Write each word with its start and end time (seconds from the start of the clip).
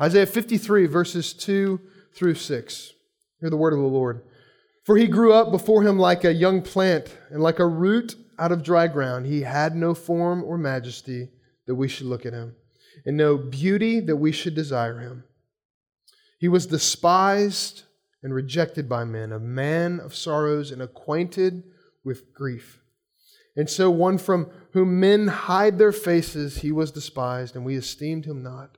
Isaiah 0.00 0.26
53, 0.26 0.86
verses 0.86 1.32
2 1.32 1.80
through 2.14 2.34
6. 2.34 2.92
Hear 3.40 3.50
the 3.50 3.56
word 3.56 3.72
of 3.72 3.80
the 3.80 3.86
Lord. 3.86 4.22
For 4.84 4.96
he 4.96 5.06
grew 5.06 5.32
up 5.32 5.50
before 5.50 5.82
him 5.82 5.98
like 5.98 6.24
a 6.24 6.32
young 6.32 6.62
plant 6.62 7.16
and 7.30 7.42
like 7.42 7.58
a 7.58 7.66
root 7.66 8.14
out 8.38 8.52
of 8.52 8.62
dry 8.62 8.86
ground. 8.86 9.26
He 9.26 9.42
had 9.42 9.74
no 9.74 9.94
form 9.94 10.44
or 10.44 10.56
majesty 10.56 11.30
that 11.66 11.74
we 11.74 11.88
should 11.88 12.06
look 12.06 12.24
at 12.24 12.32
him, 12.32 12.54
and 13.04 13.16
no 13.16 13.36
beauty 13.36 14.00
that 14.00 14.16
we 14.16 14.32
should 14.32 14.54
desire 14.54 15.00
him. 15.00 15.24
He 16.38 16.48
was 16.48 16.66
despised 16.66 17.82
and 18.22 18.32
rejected 18.32 18.88
by 18.88 19.04
men, 19.04 19.32
a 19.32 19.38
man 19.38 20.00
of 20.00 20.14
sorrows 20.14 20.70
and 20.70 20.80
acquainted 20.80 21.64
with 22.04 22.32
grief. 22.32 22.80
And 23.56 23.68
so, 23.68 23.90
one 23.90 24.18
from 24.18 24.50
whom 24.72 25.00
men 25.00 25.26
hide 25.26 25.78
their 25.78 25.92
faces, 25.92 26.58
he 26.58 26.70
was 26.70 26.92
despised, 26.92 27.56
and 27.56 27.64
we 27.64 27.76
esteemed 27.76 28.24
him 28.24 28.42
not. 28.42 28.77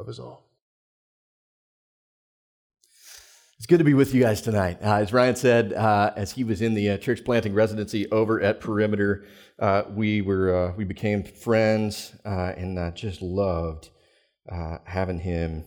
of 0.00 0.08
us 0.08 0.18
all. 0.18 0.46
It's 3.58 3.66
good 3.66 3.78
to 3.78 3.84
be 3.84 3.92
with 3.92 4.14
you 4.14 4.22
guys 4.22 4.40
tonight. 4.40 4.78
Uh, 4.82 4.94
as 4.94 5.12
Ryan 5.12 5.36
said, 5.36 5.74
uh, 5.74 6.14
as 6.16 6.32
he 6.32 6.44
was 6.44 6.62
in 6.62 6.72
the 6.72 6.92
uh, 6.92 6.96
church 6.96 7.22
planting 7.26 7.52
residency 7.52 8.10
over 8.10 8.40
at 8.40 8.58
Perimeter, 8.58 9.26
uh, 9.58 9.82
we 9.90 10.22
were 10.22 10.70
uh, 10.70 10.72
we 10.78 10.84
became 10.84 11.22
friends 11.22 12.16
uh, 12.24 12.54
and 12.56 12.96
just 12.96 13.20
loved 13.20 13.90
having 14.84 15.20
him 15.20 15.64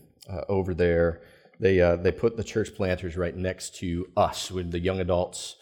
over 0.50 0.73
there. 0.73 1.22
They 1.59 1.78
they 2.02 2.11
put 2.11 2.36
the 2.36 2.44
church 2.44 2.73
planters 2.76 3.16
right 3.16 3.36
next 3.36 3.76
to 3.76 4.08
us 4.17 4.50
with 4.50 4.72
the 4.72 4.80
young 4.80 5.00
adults 5.00 5.58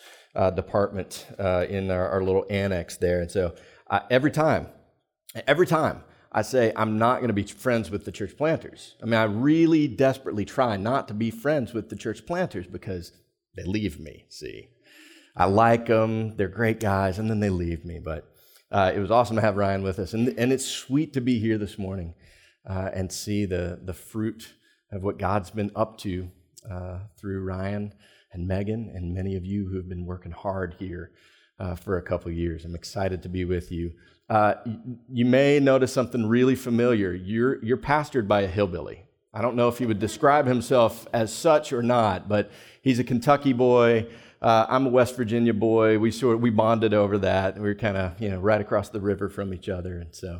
department 0.55 1.25
in 1.37 1.91
our, 1.91 2.07
our, 2.07 2.23
little 2.23 2.45
annex 2.49 2.95
there, 2.95 3.19
and 3.19 3.29
so 3.29 3.53
every 4.09 4.31
time, 4.31 4.69
every 5.45 5.67
time 5.67 6.01
I 6.31 6.43
say 6.43 6.71
I'm 6.75 6.97
not 6.97 7.17
going 7.17 7.27
to 7.27 7.33
be 7.33 7.43
friends 7.43 7.91
with 7.91 8.05
the 8.05 8.11
church 8.11 8.37
planters. 8.37 8.95
I 9.01 9.05
mean, 9.05 9.15
I 9.15 9.23
really 9.23 9.87
desperately 9.87 10.45
try 10.45 10.77
not 10.77 11.07
to 11.09 11.13
be 11.13 11.29
friends 11.29 11.73
with 11.73 11.89
the 11.89 11.95
church 11.95 12.25
planters 12.25 12.67
because 12.67 13.11
they 13.55 13.63
leave 13.63 13.99
me, 13.99 14.25
see. 14.29 14.69
I 15.35 15.45
like 15.45 15.87
them, 15.87 16.35
they're 16.37 16.47
great 16.47 16.79
guys, 16.79 17.19
and 17.19 17.29
then 17.29 17.39
they 17.39 17.49
leave 17.49 17.83
me. 17.83 17.99
But 17.99 18.31
uh, 18.71 18.91
it 18.95 18.99
was 18.99 19.11
awesome 19.11 19.35
to 19.35 19.41
have 19.41 19.57
Ryan 19.57 19.83
with 19.83 19.99
us. 19.99 20.13
And, 20.13 20.29
and 20.37 20.53
it's 20.53 20.65
sweet 20.65 21.13
to 21.13 21.21
be 21.21 21.39
here 21.39 21.57
this 21.57 21.77
morning 21.77 22.13
uh, 22.65 22.89
and 22.93 23.11
see 23.11 23.45
the, 23.45 23.79
the 23.83 23.93
fruit 23.93 24.53
of 24.91 25.03
what 25.03 25.17
God's 25.17 25.49
been 25.49 25.71
up 25.75 25.97
to 25.99 26.29
uh, 26.69 26.99
through 27.19 27.43
Ryan 27.43 27.93
and 28.31 28.47
Megan 28.47 28.91
and 28.93 29.13
many 29.13 29.35
of 29.35 29.45
you 29.45 29.67
who 29.67 29.75
have 29.75 29.89
been 29.89 30.05
working 30.05 30.31
hard 30.31 30.75
here 30.79 31.11
uh, 31.59 31.75
for 31.75 31.97
a 31.97 32.01
couple 32.01 32.31
years. 32.31 32.63
I'm 32.63 32.75
excited 32.75 33.21
to 33.23 33.29
be 33.29 33.45
with 33.45 33.71
you. 33.71 33.91
Uh, 34.31 34.53
you 35.11 35.25
may 35.25 35.59
notice 35.59 35.91
something 35.91 36.25
really 36.25 36.55
familiar. 36.55 37.13
You're, 37.13 37.61
you're 37.61 37.75
pastored 37.75 38.29
by 38.29 38.43
a 38.43 38.47
hillbilly. 38.47 39.03
I 39.33 39.41
don't 39.41 39.57
know 39.57 39.67
if 39.67 39.77
he 39.77 39.85
would 39.85 39.99
describe 39.99 40.47
himself 40.47 41.05
as 41.11 41.33
such 41.33 41.73
or 41.73 41.83
not, 41.83 42.29
but 42.29 42.49
he's 42.81 42.97
a 42.97 43.03
Kentucky 43.03 43.51
boy. 43.51 44.07
Uh, 44.41 44.67
I'm 44.69 44.85
a 44.85 44.89
West 44.89 45.17
Virginia 45.17 45.53
boy. 45.53 45.99
We 45.99 46.11
sort 46.11 46.35
of, 46.35 46.41
we 46.41 46.49
bonded 46.49 46.93
over 46.93 47.17
that. 47.17 47.55
We 47.55 47.63
were 47.63 47.75
kind 47.75 47.97
of 47.97 48.21
you 48.21 48.29
know 48.29 48.39
right 48.39 48.61
across 48.61 48.87
the 48.87 49.01
river 49.01 49.27
from 49.27 49.53
each 49.53 49.67
other, 49.67 49.99
and 49.99 50.15
so 50.15 50.39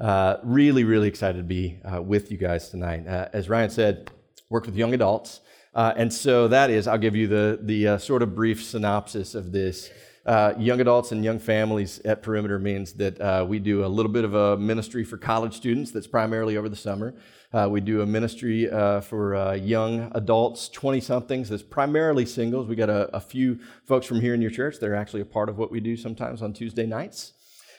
uh, 0.00 0.38
really 0.42 0.84
really 0.84 1.08
excited 1.08 1.36
to 1.38 1.44
be 1.44 1.80
uh, 1.84 2.00
with 2.00 2.32
you 2.32 2.38
guys 2.38 2.70
tonight. 2.70 3.06
Uh, 3.06 3.28
as 3.34 3.50
Ryan 3.50 3.68
said, 3.68 4.10
work 4.48 4.64
with 4.64 4.74
young 4.74 4.94
adults, 4.94 5.40
uh, 5.74 5.92
and 5.96 6.10
so 6.12 6.48
that 6.48 6.70
is 6.70 6.88
I'll 6.88 6.98
give 6.98 7.14
you 7.14 7.28
the 7.28 7.58
the 7.62 7.98
sort 7.98 8.22
of 8.22 8.34
brief 8.34 8.64
synopsis 8.64 9.34
of 9.34 9.52
this. 9.52 9.90
Uh, 10.28 10.52
young 10.58 10.78
adults 10.78 11.10
and 11.10 11.24
young 11.24 11.38
families 11.38 12.00
at 12.00 12.22
Perimeter 12.22 12.58
means 12.58 12.92
that 12.92 13.18
uh, 13.18 13.46
we 13.48 13.58
do 13.58 13.82
a 13.82 13.88
little 13.88 14.12
bit 14.12 14.24
of 14.24 14.34
a 14.34 14.58
ministry 14.58 15.02
for 15.02 15.16
college 15.16 15.54
students 15.54 15.90
that's 15.90 16.06
primarily 16.06 16.58
over 16.58 16.68
the 16.68 16.76
summer. 16.76 17.14
Uh, 17.50 17.66
we 17.70 17.80
do 17.80 18.02
a 18.02 18.06
ministry 18.06 18.70
uh, 18.70 19.00
for 19.00 19.34
uh, 19.34 19.54
young 19.54 20.12
adults, 20.14 20.68
20 20.68 21.00
somethings, 21.00 21.48
that's 21.48 21.62
primarily 21.62 22.26
singles. 22.26 22.68
We 22.68 22.76
got 22.76 22.90
a, 22.90 23.08
a, 23.16 23.20
few 23.20 23.58
folks 23.86 24.04
from 24.06 24.20
here 24.20 24.34
in 24.34 24.42
your 24.42 24.50
church 24.50 24.80
that 24.80 24.90
are 24.90 24.94
actually 24.94 25.22
a 25.22 25.24
part 25.24 25.48
of 25.48 25.56
what 25.56 25.70
we 25.70 25.80
do 25.80 25.96
sometimes 25.96 26.42
on 26.42 26.52
Tuesday 26.52 26.84
nights. 26.84 27.32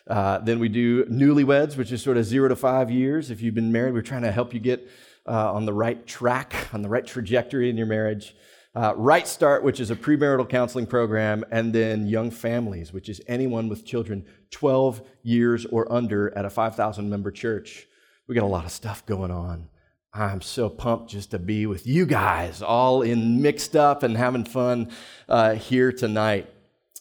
Then 0.07 0.57
we 0.57 0.69
do 0.69 1.05
newlyweds, 1.05 1.77
which 1.77 1.91
is 1.91 2.01
sort 2.01 2.17
of 2.17 2.25
zero 2.25 2.49
to 2.49 2.55
five 2.55 2.89
years. 2.89 3.29
If 3.29 3.43
you've 3.43 3.53
been 3.53 3.71
married, 3.71 3.93
we're 3.93 4.01
trying 4.01 4.23
to 4.23 4.31
help 4.31 4.55
you 4.55 4.59
get 4.59 4.89
on 5.27 5.67
the 5.67 5.73
right 5.73 6.07
track, 6.07 6.55
on 6.73 6.81
the 6.81 6.89
right 6.89 7.05
trajectory 7.05 7.69
in 7.69 7.77
your 7.77 7.85
marriage 7.85 8.33
uh, 8.75 8.94
Right 8.96 9.28
Start, 9.28 9.63
which 9.63 9.80
is 9.80 9.91
a 9.91 9.96
premarital 9.96 10.47
counseling 10.47 10.85
program, 10.85 11.44
and 11.52 11.74
then 11.74 12.07
Young 12.07 12.31
Families, 12.31 12.94
which 12.94 13.09
is 13.09 13.22
anyone 13.28 13.68
with 13.68 13.85
children 13.85 14.25
12 14.52 15.02
years 15.24 15.66
or 15.66 15.91
under 15.91 16.35
at 16.38 16.46
a 16.46 16.50
5,000 16.50 17.09
member 17.09 17.31
church. 17.31 17.88
We 18.28 18.35
got 18.35 18.44
a 18.44 18.47
lot 18.47 18.66
of 18.66 18.72
stuff 18.72 19.06
going 19.06 19.31
on. 19.31 19.69
I'm 20.13 20.41
so 20.41 20.69
pumped 20.69 21.12
just 21.12 21.31
to 21.31 21.40
be 21.40 21.66
with 21.66 21.85
you 21.85 22.06
guys, 22.06 22.62
all 22.62 23.02
in 23.02 23.41
mixed 23.41 23.75
up 23.75 24.03
and 24.03 24.18
having 24.18 24.44
fun 24.44 24.91
uh, 25.28 25.53
here 25.53 25.91
tonight. 25.91 26.47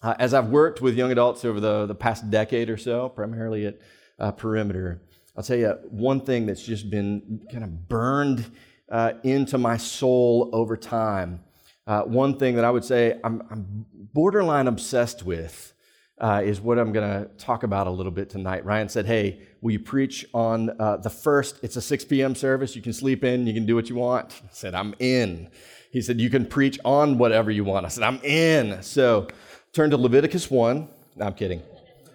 Uh, 0.03 0.15
as 0.19 0.35
I've 0.35 0.49
worked 0.49 0.81
with 0.81 0.95
young 0.95 1.11
adults 1.11 1.45
over 1.45 1.59
the, 1.59 1.87
the 1.87 1.95
past 1.95 2.31
decade 2.31 2.71
or 2.71 2.77
so, 2.77 3.09
primarily 3.09 3.67
at 3.67 3.81
uh, 4.19 4.33
Perimeter, 4.33 5.03
I'll 5.37 5.43
tell 5.43 5.57
you 5.57 5.71
one 5.91 6.21
thing 6.21 6.47
that's 6.47 6.63
just 6.63 6.91
been 6.91 7.47
kind 7.51 7.65
of 7.65 7.89
burned 7.89 8.51
uh, 8.91 9.15
into 9.23 9.59
my 9.59 9.77
soul 9.77 10.51
over 10.53 10.77
time 10.77 11.41
uh, 11.89 12.03
one 12.03 12.39
thing 12.39 12.55
that 12.57 12.67
I 12.67 12.71
would 12.71 12.85
say 12.85 13.19
I'm, 13.25 13.43
I'm 13.51 13.87
borderline 14.13 14.69
obsessed 14.69 15.23
with 15.23 15.73
uh, 16.21 16.43
is 16.45 16.61
what 16.61 16.79
I'm 16.79 16.93
going 16.93 17.09
to 17.09 17.31
talk 17.39 17.63
about 17.63 17.87
a 17.87 17.91
little 17.91 18.13
bit 18.13 18.29
tonight. 18.29 18.65
Ryan 18.67 18.91
said, 18.91 19.07
Hey, 19.07 19.41
will 19.63 19.73
you 19.73 19.81
preach 19.81 20.27
on 20.35 20.71
uh, 20.79 20.99
the 20.99 21.09
first? 21.09 21.59
It's 21.63 21.77
a 21.77 21.81
6 21.81 22.05
p.m. 22.05 22.35
service. 22.35 22.77
You 22.77 22.83
can 22.83 22.93
sleep 22.93 23.25
in, 23.25 23.47
you 23.47 23.55
can 23.55 23.65
do 23.65 23.75
what 23.75 23.89
you 23.89 23.97
want. 23.97 24.43
I 24.45 24.49
said, 24.53 24.75
I'm 24.75 24.95
in. 24.99 25.49
He 25.91 26.03
said, 26.03 26.21
You 26.21 26.29
can 26.29 26.45
preach 26.45 26.79
on 26.85 27.17
whatever 27.17 27.51
you 27.51 27.65
want. 27.65 27.87
I 27.87 27.89
said, 27.89 28.05
I'm 28.05 28.21
in. 28.23 28.83
So 28.83 29.29
turn 29.73 29.89
to 29.91 29.97
Leviticus 29.97 30.51
1. 30.51 30.89
No, 31.17 31.25
I'm 31.25 31.35
kidding. 31.35 31.63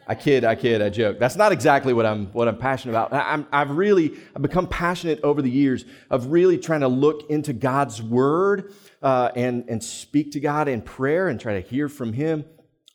I 0.06 0.16
kid, 0.16 0.44
I 0.44 0.56
kid, 0.56 0.82
I 0.82 0.90
joke. 0.90 1.18
That's 1.18 1.38
not 1.38 1.54
exactly 1.54 1.94
what 1.94 2.06
I'm 2.06 2.28
what 2.28 2.48
I'm 2.50 2.58
passionate 2.58 2.92
about. 2.92 3.14
I'm, 3.14 3.48
I've 3.54 3.72
really 3.72 4.14
I've 4.36 4.42
become 4.42 4.68
passionate 4.68 5.22
over 5.24 5.42
the 5.42 5.50
years 5.50 5.86
of 6.10 6.28
really 6.28 6.58
trying 6.58 6.82
to 6.82 6.90
look 6.90 7.30
into 7.30 7.54
God's 7.54 8.02
Word 8.02 8.74
uh, 9.04 9.30
and, 9.36 9.66
and 9.68 9.84
speak 9.84 10.32
to 10.32 10.40
God 10.40 10.68
in 10.68 10.82
prayer 10.82 11.28
and 11.28 11.40
try 11.40 11.62
to 11.62 11.68
hear 11.68 11.90
from 11.90 12.14
Him 12.14 12.46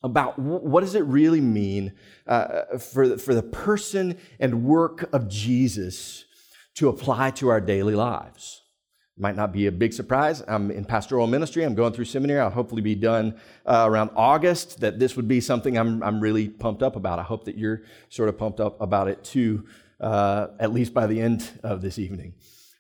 about 0.03 0.39
what 0.39 0.81
does 0.81 0.95
it 0.95 1.05
really 1.05 1.41
mean 1.41 1.93
uh, 2.27 2.79
for, 2.79 3.19
for 3.19 3.35
the 3.35 3.43
person 3.43 4.17
and 4.41 4.65
work 4.65 5.13
of 5.13 5.29
Jesus 5.29 6.25
to 6.75 6.89
apply 6.89 7.31
to 7.33 7.49
our 7.49 7.61
daily 7.61 7.95
lives. 7.95 8.63
Might 9.21 9.35
not 9.35 9.53
be 9.53 9.67
a 9.67 9.73
big 9.73 9.93
surprise. 9.93 10.45
I'm 10.47 10.71
in 10.71 10.85
pastoral 10.85 11.27
ministry. 11.27 11.65
I'm 11.65 11.75
going 11.75 11.93
through 11.93 12.05
seminary. 12.05 12.39
I'll 12.39 12.51
hopefully 12.51 12.83
be 12.83 12.95
done 12.95 13.41
uh, 13.67 13.85
around 13.89 14.11
August. 14.15 14.79
That 14.79 15.01
this 15.01 15.17
would 15.17 15.27
be 15.27 15.41
something 15.41 15.77
I'm, 15.77 16.01
I'm 16.05 16.21
really 16.21 16.49
pumped 16.49 16.85
up 16.85 16.95
about. 16.95 17.19
I 17.19 17.25
hope 17.25 17.45
that 17.47 17.59
you're 17.59 17.83
sort 18.11 18.29
of 18.29 18.39
pumped 18.39 18.61
up 18.61 18.81
about 18.81 19.09
it 19.09 19.25
too, 19.25 19.67
uh, 20.01 20.49
at 20.61 20.73
least 20.73 20.95
by 20.95 21.09
the 21.09 21.21
end 21.21 21.51
of 21.65 21.83
this 21.83 21.99
evening. 21.99 22.35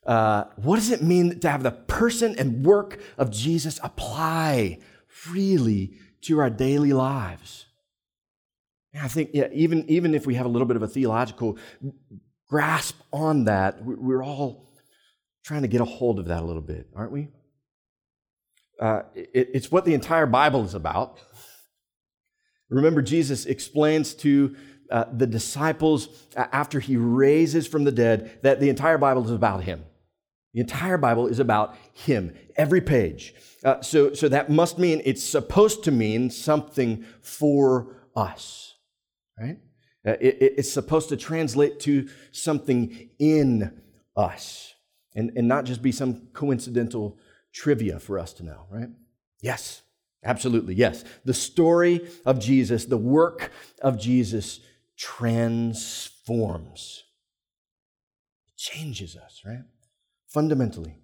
Uh, 0.08 0.44
what 0.56 0.76
does 0.76 0.90
it 0.90 1.02
mean 1.02 1.38
to 1.38 1.50
have 1.50 1.62
the 1.62 1.70
person 1.70 2.34
and 2.38 2.64
work 2.64 2.98
of 3.18 3.30
Jesus 3.30 3.78
apply 3.82 4.78
freely 5.06 5.92
to 6.22 6.38
our 6.40 6.48
daily 6.48 6.94
lives? 6.94 7.66
And 8.94 9.02
I 9.02 9.08
think, 9.08 9.30
yeah, 9.34 9.48
even, 9.52 9.84
even 9.86 10.14
if 10.14 10.26
we 10.26 10.34
have 10.36 10.46
a 10.46 10.48
little 10.48 10.66
bit 10.66 10.76
of 10.76 10.82
a 10.82 10.88
theological 10.88 11.58
grasp 12.48 12.98
on 13.12 13.44
that, 13.44 13.84
we're 13.84 14.24
all 14.24 14.72
trying 15.44 15.60
to 15.60 15.68
get 15.68 15.82
a 15.82 15.84
hold 15.84 16.18
of 16.18 16.24
that 16.28 16.42
a 16.42 16.46
little 16.46 16.62
bit, 16.62 16.88
aren't 16.96 17.12
we? 17.12 17.28
Uh, 18.80 19.02
it, 19.14 19.50
it's 19.52 19.70
what 19.70 19.84
the 19.84 19.92
entire 19.92 20.24
Bible 20.24 20.64
is 20.64 20.72
about. 20.72 21.18
Remember, 22.70 23.02
Jesus 23.02 23.44
explains 23.44 24.14
to 24.14 24.56
uh, 24.90 25.04
the 25.12 25.26
disciples 25.26 26.08
uh, 26.34 26.46
after 26.50 26.80
he 26.80 26.96
raises 26.96 27.66
from 27.66 27.84
the 27.84 27.92
dead 27.92 28.38
that 28.42 28.58
the 28.58 28.70
entire 28.70 28.96
Bible 28.96 29.22
is 29.26 29.30
about 29.30 29.64
him. 29.64 29.84
The 30.54 30.60
entire 30.60 30.98
Bible 30.98 31.26
is 31.26 31.38
about 31.38 31.76
him, 31.92 32.34
every 32.56 32.80
page. 32.80 33.34
Uh, 33.64 33.80
so, 33.82 34.14
so 34.14 34.28
that 34.28 34.50
must 34.50 34.78
mean 34.78 35.02
it's 35.04 35.22
supposed 35.22 35.84
to 35.84 35.90
mean 35.90 36.30
something 36.30 37.04
for 37.20 37.96
us, 38.16 38.74
right? 39.38 39.58
Uh, 40.06 40.12
it, 40.20 40.38
it's 40.40 40.72
supposed 40.72 41.10
to 41.10 41.16
translate 41.16 41.80
to 41.80 42.08
something 42.32 43.10
in 43.18 43.82
us. 44.16 44.74
and, 45.14 45.32
and 45.36 45.48
not 45.48 45.64
just 45.64 45.82
be 45.82 45.90
some 45.90 46.28
coincidental 46.32 47.18
trivia 47.52 47.98
for 47.98 48.20
us 48.20 48.32
to 48.34 48.44
know, 48.44 48.66
right? 48.70 48.90
Yes, 49.42 49.82
absolutely, 50.24 50.74
yes. 50.74 51.02
The 51.24 51.34
story 51.34 52.08
of 52.24 52.38
Jesus, 52.38 52.84
the 52.84 52.96
work 52.96 53.50
of 53.82 53.98
Jesus 53.98 54.60
transforms, 54.96 57.02
changes 58.56 59.16
us, 59.16 59.42
right? 59.44 59.64
Fundamentally. 60.28 60.94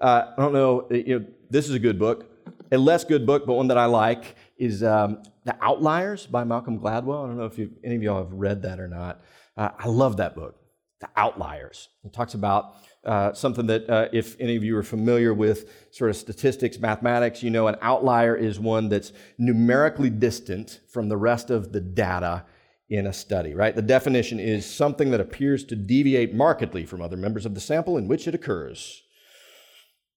Uh, 0.00 0.32
I 0.36 0.42
don't 0.42 0.52
know, 0.52 0.86
you 0.90 1.20
know, 1.20 1.26
this 1.50 1.68
is 1.68 1.74
a 1.74 1.78
good 1.78 1.98
book. 1.98 2.26
A 2.70 2.78
less 2.78 3.04
good 3.04 3.26
book, 3.26 3.46
but 3.46 3.54
one 3.54 3.68
that 3.68 3.78
I 3.78 3.86
like, 3.86 4.36
is 4.56 4.82
um, 4.82 5.22
The 5.44 5.56
Outliers 5.62 6.26
by 6.26 6.44
Malcolm 6.44 6.78
Gladwell. 6.78 7.24
I 7.24 7.28
don't 7.28 7.38
know 7.38 7.46
if 7.46 7.58
any 7.82 7.96
of 7.96 8.02
y'all 8.02 8.22
have 8.22 8.32
read 8.32 8.62
that 8.62 8.80
or 8.80 8.88
not. 8.88 9.22
Uh, 9.56 9.70
I 9.78 9.88
love 9.88 10.18
that 10.18 10.34
book, 10.34 10.56
The 11.00 11.08
Outliers. 11.16 11.88
It 12.04 12.12
talks 12.12 12.34
about 12.34 12.74
uh, 13.04 13.32
something 13.32 13.66
that, 13.66 13.88
uh, 13.88 14.08
if 14.12 14.36
any 14.40 14.56
of 14.56 14.64
you 14.64 14.76
are 14.76 14.82
familiar 14.82 15.32
with 15.32 15.70
sort 15.90 16.10
of 16.10 16.16
statistics, 16.16 16.78
mathematics, 16.78 17.42
you 17.42 17.50
know 17.50 17.68
an 17.68 17.76
outlier 17.80 18.36
is 18.36 18.60
one 18.60 18.88
that's 18.88 19.12
numerically 19.38 20.10
distant 20.10 20.80
from 20.90 21.08
the 21.08 21.16
rest 21.16 21.50
of 21.50 21.72
the 21.72 21.80
data 21.80 22.44
in 22.90 23.06
a 23.06 23.12
study, 23.12 23.54
right? 23.54 23.74
The 23.74 23.82
definition 23.82 24.40
is 24.40 24.64
something 24.64 25.10
that 25.10 25.20
appears 25.20 25.64
to 25.64 25.76
deviate 25.76 26.34
markedly 26.34 26.86
from 26.86 27.02
other 27.02 27.16
members 27.16 27.44
of 27.44 27.54
the 27.54 27.60
sample 27.60 27.98
in 27.98 28.08
which 28.08 28.26
it 28.26 28.34
occurs. 28.34 29.02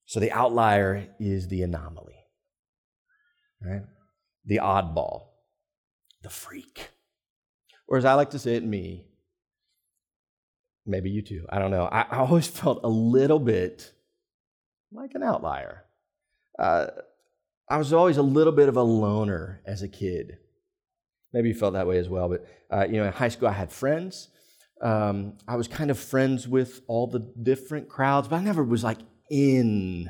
So 0.06 0.20
the 0.20 0.32
outlier 0.32 1.08
is 1.20 1.48
the 1.48 1.64
anomaly, 1.64 2.16
right? 3.62 3.84
The 4.46 4.58
oddball, 4.58 5.28
the 6.22 6.30
freak. 6.30 6.90
Or 7.88 7.98
as 7.98 8.06
I 8.06 8.14
like 8.14 8.32
to 8.32 8.40
say 8.40 8.56
it, 8.56 8.64
me, 8.64 9.06
maybe 10.86 11.10
you 11.10 11.22
too, 11.22 11.46
I 11.50 11.60
don't 11.60 11.72
know. 11.72 11.86
I, 11.86 12.06
I 12.10 12.18
always 12.18 12.48
felt 12.60 12.82
a 12.84 12.90
little 12.90 13.40
bit 13.40 13.92
like 14.94 15.12
an 15.14 15.24
outlier. 15.24 15.84
Uh, 16.58 16.88
I 17.70 17.78
was 17.78 17.94
always 17.94 18.18
a 18.18 18.22
little 18.22 18.54
bit 18.54 18.70
of 18.70 18.78
a 18.78 18.84
loner 18.84 19.62
as 19.66 19.82
a 19.82 19.88
kid. 19.88 20.38
Maybe 21.34 21.50
you 21.50 21.56
felt 21.56 21.74
that 21.74 21.88
way 21.88 21.98
as 21.98 22.10
well, 22.10 22.30
but 22.30 22.46
uh, 22.70 22.86
you 22.86 22.98
know, 22.98 23.06
in 23.06 23.14
high 23.14 23.30
school 23.30 23.48
I 23.48 23.54
had 23.54 23.72
friends. 23.72 24.30
Um, 24.82 25.38
I 25.48 25.56
was 25.56 25.68
kind 25.68 25.92
of 25.92 26.00
friends 26.00 26.48
with 26.48 26.82
all 26.88 27.08
the 27.08 27.20
different 27.20 27.88
crowds, 27.88 28.28
but 28.28 28.38
I 28.38 28.42
never 28.42 28.64
was 28.64 28.84
like 28.84 28.98
in 29.30 30.10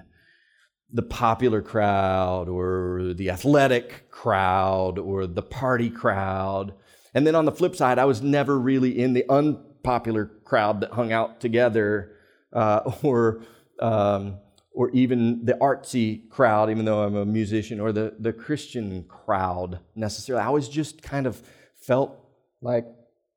the 0.93 1.01
popular 1.01 1.61
crowd 1.61 2.49
or 2.49 3.13
the 3.15 3.29
athletic 3.29 4.09
crowd 4.11 4.97
or 4.97 5.27
the 5.27 5.41
party 5.41 5.89
crowd. 5.89 6.73
And 7.13 7.25
then 7.25 7.35
on 7.35 7.45
the 7.45 7.51
flip 7.51 7.75
side, 7.75 7.99
I 7.99 8.05
was 8.05 8.21
never 8.21 8.57
really 8.57 8.99
in 8.99 9.13
the 9.13 9.25
unpopular 9.29 10.25
crowd 10.43 10.81
that 10.81 10.91
hung 10.91 11.11
out 11.11 11.39
together 11.39 12.13
uh, 12.53 12.91
or, 13.03 13.43
um, 13.79 14.37
or 14.73 14.89
even 14.91 15.45
the 15.45 15.53
artsy 15.53 16.29
crowd, 16.29 16.69
even 16.69 16.85
though 16.85 17.03
I'm 17.03 17.15
a 17.15 17.25
musician, 17.25 17.79
or 17.79 17.91
the, 17.91 18.15
the 18.19 18.31
Christian 18.31 19.03
crowd 19.03 19.79
necessarily. 19.95 20.43
I 20.43 20.47
always 20.47 20.69
just 20.69 21.01
kind 21.01 21.27
of 21.27 21.41
felt 21.75 22.17
like 22.61 22.85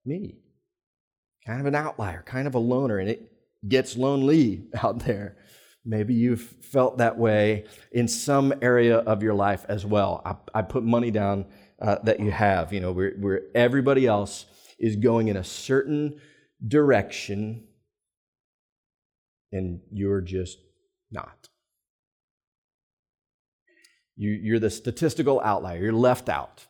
me, 0.05 0.37
kind 1.47 1.61
of 1.61 1.67
an 1.67 1.75
outlier, 1.75 2.23
kind 2.25 2.47
of 2.47 2.55
a 2.55 2.59
loner, 2.59 2.99
and 2.99 3.09
it 3.09 3.33
gets 3.67 3.97
lonely 3.97 4.65
out 4.83 5.01
there. 5.01 5.37
Maybe 5.85 6.15
you've 6.15 6.41
felt 6.41 6.99
that 6.99 7.19
way 7.19 7.67
in 7.93 8.09
some 8.09 8.55
area 8.63 8.99
of 8.99 9.23
your 9.23 9.35
life 9.35 9.67
as 9.69 9.85
well. 9.85 10.23
I, 10.25 10.59
I 10.59 10.63
put 10.63 10.83
money 10.83 11.11
down 11.11 11.47
uh, 11.81 11.97
that 12.05 12.21
you 12.21 12.31
have, 12.31 12.73
you 12.73 12.81
know, 12.81 12.93
where, 12.93 13.13
where 13.19 13.43
everybody 13.55 14.07
else 14.07 14.47
is 14.79 14.97
going 14.97 15.29
in 15.29 15.37
a 15.37 15.45
certain 15.45 16.19
direction 16.67 17.65
and 19.55 19.81
you're 19.93 20.21
just 20.21 20.59
not. 21.15 21.49
You, 24.17 24.31
you're 24.31 24.59
the 24.59 24.71
statistical 24.71 25.41
outlier, 25.41 25.83
you're 25.83 25.93
left 25.93 26.29
out. 26.29 26.67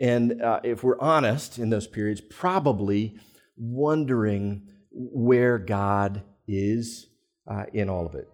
And 0.00 0.42
uh, 0.42 0.60
if 0.62 0.84
we're 0.84 1.00
honest 1.00 1.58
in 1.58 1.70
those 1.70 1.86
periods, 1.86 2.20
probably 2.20 3.18
wondering 3.56 4.68
where 4.90 5.58
God 5.58 6.22
is 6.46 7.06
uh, 7.50 7.64
in 7.72 7.88
all 7.88 8.06
of 8.06 8.14
it. 8.14 8.28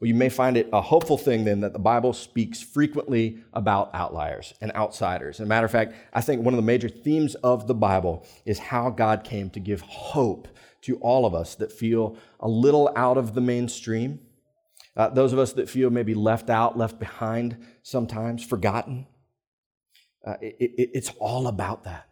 Well, 0.00 0.08
you 0.08 0.14
may 0.14 0.28
find 0.28 0.58
it 0.58 0.68
a 0.74 0.82
hopeful 0.82 1.16
thing 1.16 1.44
then 1.44 1.60
that 1.62 1.72
the 1.72 1.78
Bible 1.78 2.12
speaks 2.12 2.60
frequently 2.60 3.38
about 3.54 3.94
outliers 3.94 4.52
and 4.60 4.70
outsiders. 4.72 5.40
As 5.40 5.46
a 5.46 5.48
matter 5.48 5.64
of 5.64 5.72
fact, 5.72 5.94
I 6.12 6.20
think 6.20 6.42
one 6.42 6.52
of 6.52 6.58
the 6.58 6.62
major 6.62 6.90
themes 6.90 7.34
of 7.36 7.66
the 7.66 7.74
Bible 7.74 8.26
is 8.44 8.58
how 8.58 8.90
God 8.90 9.24
came 9.24 9.48
to 9.50 9.60
give 9.60 9.80
hope 9.80 10.48
to 10.86 10.96
all 10.96 11.26
of 11.26 11.34
us 11.34 11.54
that 11.56 11.70
feel 11.70 12.16
a 12.40 12.48
little 12.48 12.90
out 12.96 13.18
of 13.18 13.34
the 13.34 13.40
mainstream, 13.40 14.20
uh, 14.96 15.08
those 15.10 15.32
of 15.32 15.38
us 15.38 15.52
that 15.52 15.68
feel 15.68 15.90
maybe 15.90 16.14
left 16.14 16.48
out, 16.48 16.78
left 16.78 16.98
behind 16.98 17.56
sometimes, 17.82 18.42
forgotten. 18.42 19.06
Uh, 20.26 20.34
it, 20.40 20.56
it, 20.60 20.90
it's 20.94 21.12
all 21.18 21.46
about 21.46 21.84
that. 21.84 22.08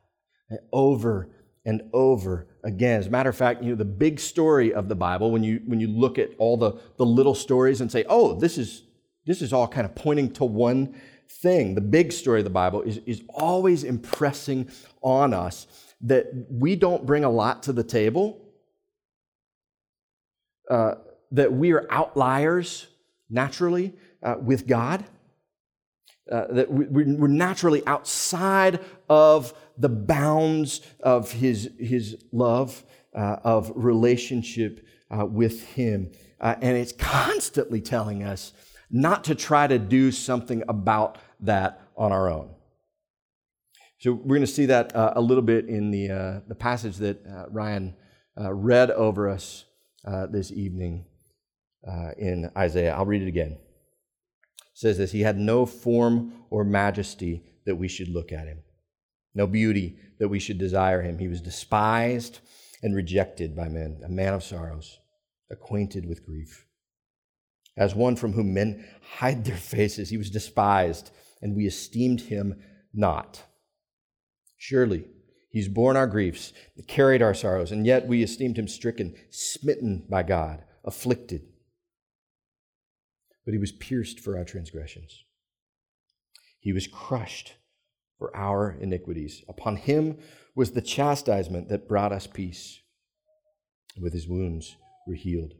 Over 0.73 1.31
and 1.65 1.83
over 1.93 2.47
again. 2.63 3.01
As 3.01 3.07
a 3.07 3.11
matter 3.11 3.31
of 3.31 3.37
fact, 3.37 3.63
you 3.63 3.71
know, 3.71 3.77
the 3.77 3.85
big 3.85 4.21
story 4.21 4.75
of 4.75 4.89
the 4.89 4.95
Bible, 4.95 5.31
when 5.31 5.43
you, 5.43 5.63
when 5.67 5.81
you 5.81 5.89
look 5.89 6.19
at 6.19 6.31
all 6.39 6.57
the, 6.57 6.79
the 6.99 7.07
little 7.07 7.35
stories 7.35 7.81
and 7.81 7.91
say, 7.91 8.05
oh, 8.09 8.39
this 8.39 8.59
is, 8.59 8.83
this 9.25 9.41
is 9.41 9.53
all 9.53 9.67
kind 9.67 9.87
of 9.87 9.95
pointing 9.95 10.31
to 10.35 10.45
one 10.45 10.95
thing, 11.29 11.75
the 11.75 11.81
big 11.81 12.13
story 12.13 12.41
of 12.41 12.45
the 12.45 12.51
Bible 12.51 12.83
is, 12.83 12.99
is 13.07 13.23
always 13.31 13.83
impressing 13.83 14.69
on 15.01 15.33
us 15.33 15.67
that 16.03 16.27
we 16.51 16.77
don't 16.77 17.07
bring 17.07 17.25
a 17.25 17.31
lot 17.31 17.63
to 17.63 17.73
the 17.73 17.83
table, 17.83 18.44
uh, 20.71 20.95
that 21.31 21.53
we 21.53 21.73
are 21.73 21.87
outliers 21.91 22.87
naturally 23.29 23.93
uh, 24.23 24.37
with 24.41 24.67
God. 24.67 25.05
Uh, 26.31 26.47
that 26.51 26.71
we, 26.71 26.87
we're 26.87 27.29
naturally 27.29 27.87
outside 27.87 28.81
of 29.11 29.53
the 29.77 29.89
bounds 29.91 30.81
of 31.01 31.31
his, 31.33 31.71
his 31.79 32.17
love, 32.33 32.83
uh, 33.15 33.37
of 33.45 33.71
relationship 33.75 34.87
uh, 35.11 35.27
with 35.27 35.69
him. 35.75 36.11
And 36.41 36.77
it's 36.77 36.93
constantly 36.93 37.81
telling 37.81 38.23
us 38.23 38.53
not 38.91 39.25
to 39.25 39.35
try 39.35 39.67
to 39.67 39.79
do 39.79 40.11
something 40.11 40.63
about 40.69 41.19
that 41.41 41.81
on 41.97 42.13
our 42.13 42.29
own. 42.29 42.51
So 43.99 44.13
we're 44.13 44.37
going 44.37 44.41
to 44.41 44.47
see 44.47 44.67
that 44.67 44.95
uh, 44.95 45.15
a 45.17 45.21
little 45.21 45.43
bit 45.43 45.67
in 45.67 45.91
the, 45.91 46.11
uh, 46.11 46.41
the 46.47 46.55
passage 46.55 46.97
that 46.97 47.25
uh, 47.27 47.47
Ryan 47.49 47.95
read 48.37 48.91
over 48.91 49.29
us 49.31 49.65
Uh, 50.07 50.27
this 50.27 50.53
evening 50.53 51.07
uh, 51.89 52.11
in 52.19 52.51
Isaiah. 52.57 52.95
I'll 52.95 53.07
read 53.07 53.23
it 53.23 53.29
again. 53.29 53.53
It 53.53 53.59
says 54.75 54.99
this 54.99 55.13
He 55.13 55.23
had 55.23 55.39
no 55.39 55.65
form 55.65 56.33
or 56.51 56.65
majesty 56.65 57.43
that 57.65 57.77
we 57.77 57.89
should 57.89 58.09
look 58.09 58.33
at 58.33 58.47
him 58.47 58.59
no 59.35 59.47
beauty 59.47 59.97
that 60.19 60.29
we 60.29 60.39
should 60.39 60.59
desire 60.59 61.03
him. 61.03 61.19
He 61.19 61.29
was 61.29 61.41
despised 61.41 62.39
and 62.83 62.95
rejected 62.95 63.57
by 63.57 63.69
men, 63.69 64.01
a 64.05 64.09
man 64.09 64.35
of 64.35 64.45
sorrows, 64.45 64.99
acquainted 65.51 66.07
with 66.07 66.25
grief. 66.25 66.67
As 67.77 67.95
one 67.95 68.15
from 68.15 68.33
whom 68.33 68.55
men 68.55 68.87
hide 69.17 69.45
their 69.45 69.57
faces, 69.57 70.09
he 70.09 70.17
was 70.17 70.31
despised, 70.31 71.11
and 71.43 71.57
we 71.57 71.67
esteemed 71.67 72.21
him 72.21 72.63
not. 72.93 73.43
Surely, 74.57 75.05
he's 75.55 75.69
borne 75.69 75.97
our 75.97 76.09
griefs, 76.09 76.53
carried 76.89 77.23
our 77.23 77.33
sorrows, 77.33 77.73
and 77.73 77.87
yet 77.87 78.07
we 78.07 78.23
esteemed 78.23 78.59
him 78.59 78.69
stricken, 78.69 79.15
smitten 79.31 80.05
by 80.11 80.23
God, 80.23 80.65
afflicted. 80.85 81.43
But 83.47 83.55
he 83.55 83.59
was 83.59 83.73
pierced 83.73 84.21
for 84.21 84.37
our 84.37 84.45
transgressions, 84.45 85.25
he 86.59 86.73
was 86.73 86.87
crushed 86.87 87.55
for 88.19 88.37
our 88.37 88.77
iniquities. 88.81 89.43
Upon 89.49 89.77
him 89.77 90.19
was 90.55 90.73
the 90.73 90.83
chastisement 90.83 91.69
that 91.69 91.89
brought 91.89 92.13
us 92.13 92.27
peace. 92.27 92.81
With 94.01 94.13
his 94.13 94.29
wounds 94.29 94.77
we're 95.07 95.15
healed. 95.15 95.53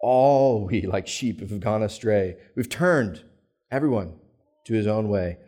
All 0.00 0.66
we, 0.66 0.82
like 0.82 1.06
sheep, 1.06 1.40
have 1.40 1.58
gone 1.60 1.82
astray. 1.82 2.36
We've 2.54 2.68
turned, 2.68 3.24
everyone, 3.70 4.18
to 4.66 4.74
his 4.74 4.86
own 4.86 5.08
way, 5.08 5.38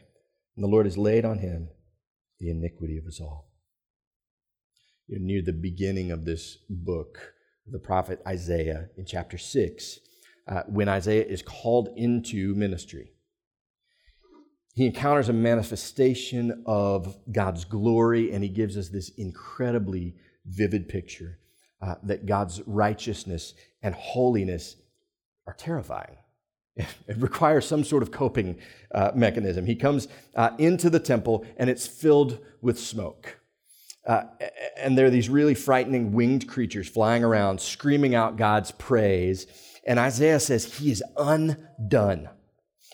and 0.56 0.64
the 0.64 0.68
Lord 0.68 0.87
has 0.87 0.97
laid 0.97 1.25
on 1.25 1.38
him 1.38 1.68
the 2.40 2.50
iniquity 2.50 2.97
of 2.97 3.06
us 3.06 3.20
all. 3.20 3.48
You're 5.09 5.21
near 5.21 5.43
the 5.43 5.53
beginning 5.53 6.12
of 6.12 6.25
this 6.25 6.59
book, 6.69 7.35
the 7.67 7.79
prophet 7.79 8.21
Isaiah, 8.27 8.91
in 8.97 9.05
chapter 9.05 9.38
6, 9.38 9.99
uh, 10.47 10.62
when 10.69 10.88
Isaiah 10.88 11.25
is 11.25 11.43
called 11.43 11.88
into 11.97 12.55
ministry 12.55 13.12
he 14.79 14.87
encounters 14.87 15.29
a 15.29 15.33
manifestation 15.33 16.62
of 16.65 17.19
God's 17.33 17.65
glory, 17.65 18.31
and 18.31 18.45
he 18.45 18.49
gives 18.49 18.77
us 18.77 18.88
this 18.88 19.09
incredibly 19.09 20.15
vivid 20.47 20.88
picture 20.88 21.41
uh, 21.83 21.97
that 22.05 22.27
God's 22.27 22.62
righteousness 22.65 23.55
and 23.83 23.93
holiness 23.93 24.77
are 25.49 25.55
terrifying. 25.55 26.17
It 27.09 27.17
requires 27.17 27.67
some 27.67 27.83
sort 27.83 28.05
of 28.05 28.12
coping 28.12 28.61
uh, 28.95 29.11
mechanism. 29.17 29.67
He 29.67 29.75
comes 29.75 30.07
uh, 30.37 30.50
into 30.59 30.88
the 30.88 31.00
temple, 31.00 31.45
and 31.57 31.69
it's 31.69 31.88
filled 31.88 32.38
with 32.62 32.79
smoke. 32.79 33.41
Uh, 34.09 34.23
and 34.79 34.97
there 34.97 35.05
are 35.05 35.11
these 35.11 35.29
really 35.29 35.55
frightening 35.55 36.12
winged 36.12 36.49
creatures 36.49 36.88
flying 36.88 37.23
around, 37.23 37.61
screaming 37.61 38.15
out 38.15 38.37
God's 38.37 38.71
praise. 38.73 39.47
And 39.87 39.99
Isaiah 39.99 40.41
says 40.41 40.79
he 40.79 40.91
is 40.91 41.05
undone. 41.19 42.31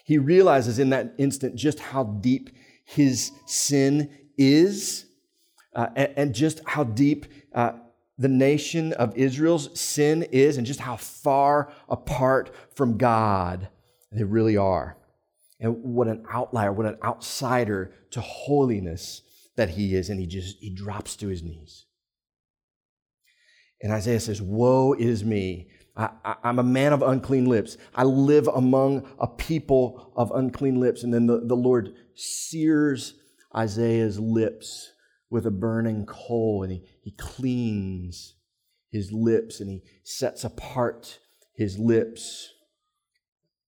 He 0.04 0.18
realizes 0.18 0.80
in 0.80 0.90
that 0.90 1.14
instant 1.16 1.54
just 1.54 1.78
how 1.78 2.02
deep 2.02 2.50
his 2.84 3.30
sin 3.46 4.10
is 4.36 5.06
uh, 5.74 5.86
and, 5.94 6.12
and, 6.16 6.34
just 6.34 6.60
how 6.66 6.84
deep 6.84 7.26
uh, 7.54 7.72
the 8.18 8.28
nation 8.28 8.92
of 8.92 9.16
Israel's 9.16 9.78
sin 9.78 10.24
is 10.24 10.56
and 10.56 10.66
just 10.66 10.80
how 10.80 10.96
far 10.96 11.72
apart 11.88 12.54
from 12.74 12.98
God 12.98 13.68
they 14.12 14.22
really 14.24 14.56
are. 14.56 14.96
And 15.58 15.82
what 15.82 16.08
an 16.08 16.24
outlier, 16.30 16.72
what 16.72 16.86
an 16.86 16.98
outsider 17.02 17.92
to 18.10 18.20
holiness 18.20 19.22
that 19.56 19.70
he 19.70 19.94
is. 19.94 20.10
And 20.10 20.20
he 20.20 20.26
just, 20.26 20.58
he 20.58 20.70
drops 20.70 21.16
to 21.16 21.28
his 21.28 21.42
knees. 21.42 21.86
And 23.80 23.92
Isaiah 23.92 24.20
says, 24.20 24.40
Woe 24.40 24.94
is 24.94 25.24
me. 25.24 25.68
I, 25.96 26.36
am 26.42 26.58
a 26.58 26.64
man 26.64 26.92
of 26.92 27.02
unclean 27.02 27.44
lips. 27.44 27.76
I 27.94 28.02
live 28.02 28.48
among 28.48 29.06
a 29.18 29.28
people 29.28 30.12
of 30.16 30.32
unclean 30.32 30.80
lips. 30.80 31.04
And 31.04 31.14
then 31.14 31.26
the, 31.26 31.40
the 31.40 31.54
Lord 31.54 31.94
sears 32.14 33.14
Isaiah's 33.54 34.18
lips 34.18 34.92
with 35.30 35.46
a 35.46 35.50
burning 35.50 36.06
coal 36.06 36.62
and 36.62 36.72
he, 36.72 36.82
he 37.02 37.12
cleans 37.12 38.34
his 38.90 39.12
lips 39.12 39.60
and 39.60 39.68
he 39.68 39.82
sets 40.02 40.44
apart 40.44 41.18
his 41.54 41.78
lips 41.78 42.50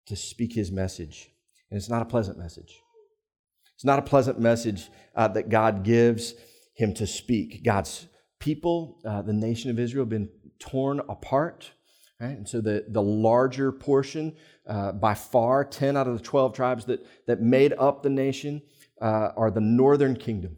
to 0.07 0.15
speak 0.15 0.53
his 0.53 0.71
message. 0.71 1.29
And 1.69 1.77
it's 1.77 1.89
not 1.89 2.01
a 2.01 2.05
pleasant 2.05 2.37
message. 2.37 2.80
It's 3.81 3.85
not 3.87 3.97
a 3.97 4.03
pleasant 4.03 4.39
message 4.39 4.91
uh, 5.15 5.27
that 5.29 5.49
God 5.49 5.83
gives 5.83 6.35
him 6.75 6.93
to 6.93 7.07
speak. 7.07 7.63
God's 7.63 8.05
people, 8.39 8.99
uh, 9.03 9.23
the 9.23 9.33
nation 9.33 9.71
of 9.71 9.79
Israel, 9.79 10.03
have 10.03 10.09
been 10.09 10.29
torn 10.59 10.99
apart. 11.09 11.71
Right? 12.19 12.37
And 12.37 12.47
so 12.47 12.61
the, 12.61 12.85
the 12.87 13.01
larger 13.01 13.71
portion, 13.71 14.35
uh, 14.67 14.91
by 14.91 15.15
far, 15.15 15.65
10 15.65 15.97
out 15.97 16.07
of 16.07 16.15
the 16.15 16.23
12 16.23 16.53
tribes 16.53 16.85
that, 16.85 17.03
that 17.25 17.41
made 17.41 17.73
up 17.73 18.03
the 18.03 18.11
nation, 18.11 18.61
uh, 19.01 19.29
are 19.35 19.49
the 19.49 19.61
northern 19.61 20.15
kingdom. 20.15 20.57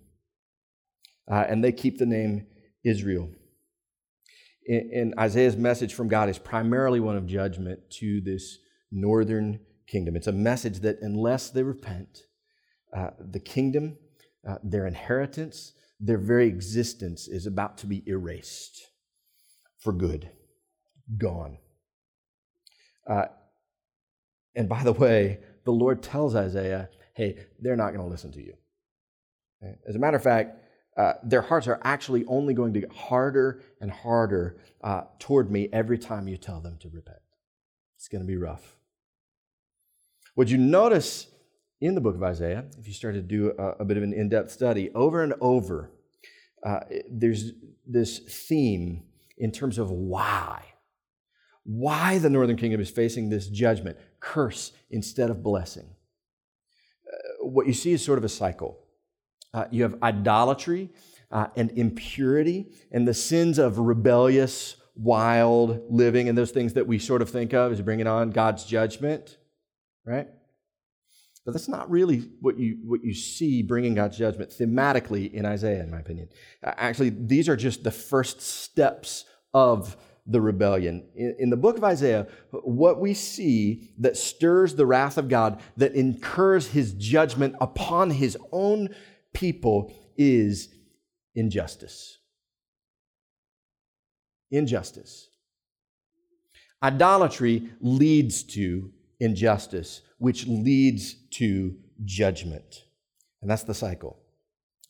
Uh, 1.32 1.46
and 1.48 1.64
they 1.64 1.72
keep 1.72 2.00
the 2.00 2.06
name 2.06 2.46
Israel. 2.84 3.30
And 4.68 5.14
Isaiah's 5.18 5.56
message 5.56 5.94
from 5.94 6.10
God 6.10 6.28
is 6.28 6.40
primarily 6.40 7.00
one 7.00 7.16
of 7.16 7.26
judgment 7.26 7.90
to 8.00 8.20
this 8.20 8.58
northern 8.92 9.62
kingdom. 9.88 10.18
It's 10.18 10.28
a 10.28 10.34
message 10.34 10.82
that 10.82 10.98
unless 11.02 11.52
they 11.52 11.64
repent, 11.64 12.24
uh, 12.96 13.10
the 13.20 13.40
kingdom, 13.40 13.98
uh, 14.48 14.58
their 14.64 14.86
inheritance, 14.88 15.74
their 16.00 16.18
very 16.18 16.48
existence 16.48 17.28
is 17.28 17.46
about 17.46 17.78
to 17.80 17.88
be 17.88 18.04
erased 18.08 18.90
for 19.80 19.94
good, 19.94 20.30
gone. 21.18 21.58
Uh, 23.08 23.26
and 24.56 24.70
by 24.70 24.84
the 24.84 24.94
way, 24.94 25.40
the 25.66 25.72
Lord 25.72 26.04
tells 26.04 26.36
Isaiah, 26.36 26.90
hey, 27.16 27.46
they're 27.60 27.76
not 27.76 27.94
going 27.94 28.06
to 28.06 28.12
listen 28.12 28.32
to 28.34 28.42
you. 28.42 28.54
As 29.88 29.96
a 29.96 30.00
matter 30.00 30.18
of 30.18 30.24
fact, 30.24 30.58
uh, 30.98 31.14
their 31.24 31.42
hearts 31.42 31.68
are 31.68 31.80
actually 31.84 32.26
only 32.26 32.54
going 32.54 32.74
to 32.74 32.80
get 32.80 32.94
harder 32.94 33.62
and 33.82 33.90
harder 33.90 34.58
uh, 34.84 35.04
toward 35.20 35.50
me 35.50 35.70
every 35.74 35.98
time 35.98 36.28
you 36.28 36.38
tell 36.38 36.60
them 36.62 36.78
to 36.82 36.90
repent. 36.90 37.18
It's 37.98 38.08
going 38.08 38.22
to 38.22 38.28
be 38.28 38.38
rough. 38.38 38.76
What 40.36 40.50
you 40.50 40.58
notice 40.58 41.28
in 41.84 41.96
the 41.96 42.02
book 42.02 42.16
of 42.16 42.24
Isaiah, 42.24 42.66
if 42.80 42.88
you 42.88 42.94
start 42.94 43.16
to 43.16 43.22
do 43.22 43.54
a, 43.58 43.82
a 43.82 43.86
bit 43.86 43.98
of 43.98 44.04
an 44.04 44.14
in 44.14 44.30
depth 44.30 44.52
study, 44.52 44.90
over 44.96 45.22
and 45.24 45.34
over, 45.42 45.92
uh, 46.66 46.80
there's 47.12 47.52
this 47.86 48.20
theme 48.20 49.04
in 49.38 49.52
terms 49.52 49.78
of 49.78 49.92
why. 49.92 50.64
Why 51.64 52.18
the 52.18 52.30
northern 52.30 52.58
kingdom 52.58 52.82
is 52.82 52.90
facing 52.90 53.30
this 53.30 53.48
judgment, 53.48 53.98
curse 54.20 54.72
instead 54.90 55.30
of 55.30 55.44
blessing. 55.44 55.96
Uh, 57.08 57.48
what 57.48 57.68
you 57.68 57.74
see 57.74 57.92
is 57.92 58.04
sort 58.04 58.18
of 58.18 58.24
a 58.24 58.30
cycle 58.30 58.84
uh, 59.54 59.66
you 59.70 59.84
have 59.84 59.96
idolatry 60.02 60.90
uh, 61.32 61.48
and 61.56 61.72
impurity 61.72 62.72
and 62.92 63.08
the 63.08 63.14
sins 63.14 63.60
of 63.60 63.78
rebellious, 63.78 64.78
wild 64.96 65.82
living 65.90 66.28
and 66.28 66.38
those 66.38 66.52
things 66.52 66.74
that 66.74 66.88
we 66.88 67.00
sort 67.00 67.22
of 67.22 67.30
think 67.30 67.54
of 67.54 67.72
as 67.72 67.82
bringing 67.82 68.08
on 68.08 68.32
God's 68.32 68.66
judgment, 68.66 69.38
right? 70.06 70.28
But 71.46 71.52
that's 71.52 71.68
not 71.68 71.92
really 71.92 72.30
what 72.40 72.58
you, 72.58 72.78
what 72.86 73.04
you 73.04 73.14
see 73.14 73.64
bringing 73.64 73.96
God's 73.96 74.18
judgment 74.18 74.52
thematically 74.52 75.32
in 75.34 75.46
Isaiah, 75.46 75.84
in 75.84 75.92
my 75.92 76.00
opinion. 76.00 76.30
Actually, 76.64 77.10
these 77.10 77.50
are 77.50 77.58
just 77.58 77.84
the 77.84 77.92
first 77.92 78.40
steps 78.42 79.26
of 79.54 79.98
the 80.26 80.40
rebellion. 80.40 81.06
In, 81.16 81.36
in, 81.38 81.50
the 81.50 81.58
book 81.58 81.78
of 81.78 81.84
Isaiah, 81.84 82.28
what 82.52 83.02
we 83.02 83.14
see 83.14 83.92
that 83.98 84.16
stirs 84.16 84.76
the 84.76 84.86
wrath 84.86 85.18
of 85.18 85.28
God, 85.28 85.62
that 85.76 85.94
incurs 85.94 86.68
his 86.68 86.94
judgment 86.94 87.56
upon 87.60 88.10
his 88.10 88.38
own 88.54 88.90
people 89.34 89.94
is 90.18 90.70
injustice. 91.36 92.20
Injustice. 94.50 95.28
Idolatry 96.82 97.70
leads 97.82 98.44
to 98.44 98.92
injustice, 99.24 100.02
which 100.18 100.48
leads 100.48 101.16
to 101.32 101.76
judgment. 102.04 102.84
And 103.42 103.50
that's 103.50 103.64
the 103.64 103.74
cycle. 103.74 104.20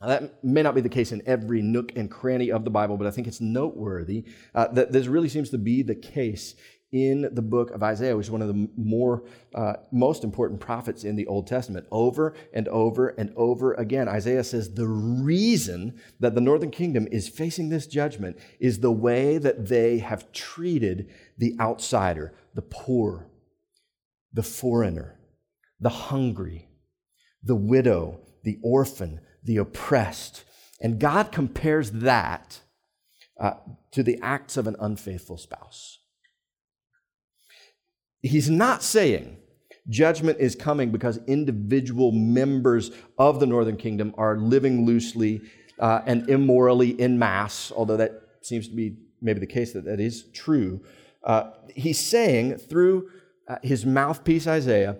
Now, 0.02 0.08
that 0.08 0.44
may 0.44 0.62
not 0.62 0.76
be 0.76 0.82
the 0.82 0.90
case 0.90 1.12
in 1.12 1.22
every 1.26 1.62
nook 1.62 1.94
and 1.96 2.12
cranny 2.12 2.52
of 2.52 2.66
the 2.66 2.70
Bible, 2.70 2.98
but 2.98 3.08
I 3.08 3.12
think 3.12 3.28
it's 3.28 3.40
noteworthy 3.40 4.26
uh, 4.54 4.68
that 4.70 4.92
this 4.92 5.08
really 5.08 5.30
seems 5.30 5.50
to 5.52 5.58
be 5.58 5.82
the 5.82 5.96
case 5.96 6.56
in 6.92 7.28
the 7.34 7.42
book 7.42 7.72
of 7.72 7.82
Isaiah, 7.82 8.16
which 8.16 8.28
is 8.28 8.32
one 8.32 8.44
of 8.44 8.48
the 8.48 8.70
more 8.78 9.24
uh, 9.56 9.74
most 9.92 10.24
important 10.24 10.60
prophets 10.60 11.04
in 11.04 11.16
the 11.16 11.26
Old 11.26 11.48
Testament. 11.48 11.88
Over 11.90 12.36
and 12.54 12.68
over 12.68 13.10
and 13.10 13.34
over 13.36 13.74
again, 13.74 14.08
Isaiah 14.08 14.44
says 14.44 14.74
the 14.74 14.88
reason 14.88 16.00
that 16.20 16.36
the 16.36 16.42
northern 16.42 16.70
kingdom 16.70 17.08
is 17.12 17.28
facing 17.28 17.70
this 17.70 17.88
judgment 17.88 18.38
is 18.60 18.80
the 18.80 18.92
way 18.92 19.40
that 19.40 19.68
they 19.68 20.00
have 20.00 20.32
treated 20.34 21.10
the 21.38 21.56
outsider, 21.60 22.34
the 22.54 22.62
poor, 22.62 23.28
the 24.34 24.44
foreigner, 24.44 25.20
the 25.80 25.90
hungry, 25.90 26.68
the 27.44 27.56
widow, 27.56 28.20
the 28.44 28.58
orphan, 28.64 29.22
the 29.44 29.58
oppressed. 29.58 30.44
And 30.82 31.00
God 31.00 31.32
compares 31.32 31.92
that 31.92 32.60
uh, 33.40 33.54
to 33.92 34.04
the 34.04 34.20
acts 34.22 34.58
of 34.58 34.68
an 34.68 34.76
unfaithful 34.80 35.38
spouse. 35.38 36.00
He's 38.22 38.50
not 38.50 38.82
saying 38.84 39.38
judgment 39.90 40.40
is 40.40 40.56
coming 40.56 40.92
because 40.92 41.20
individual 41.28 42.12
members 42.12 42.92
of 43.18 43.40
the 43.40 43.46
northern 43.46 43.76
kingdom 43.76 44.14
are 44.18 44.38
living 44.38 44.86
loosely 44.86 45.42
uh, 45.80 46.02
and 46.06 46.30
immorally 46.30 46.90
in 46.90 47.20
mass, 47.20 47.72
although 47.76 47.98
that 47.98 48.12
seems 48.42 48.68
to 48.70 48.76
be 48.76 48.96
maybe 49.22 49.40
the 49.40 49.48
case 49.48 49.74
that 49.74 49.86
that 49.86 50.00
is 50.00 50.26
true. 50.34 50.82
Uh, 51.24 51.52
he's 51.76 52.00
saying 52.00 52.58
through 52.58 53.10
uh, 53.48 53.58
his 53.62 53.86
mouthpiece, 53.86 54.48
Isaiah, 54.48 54.98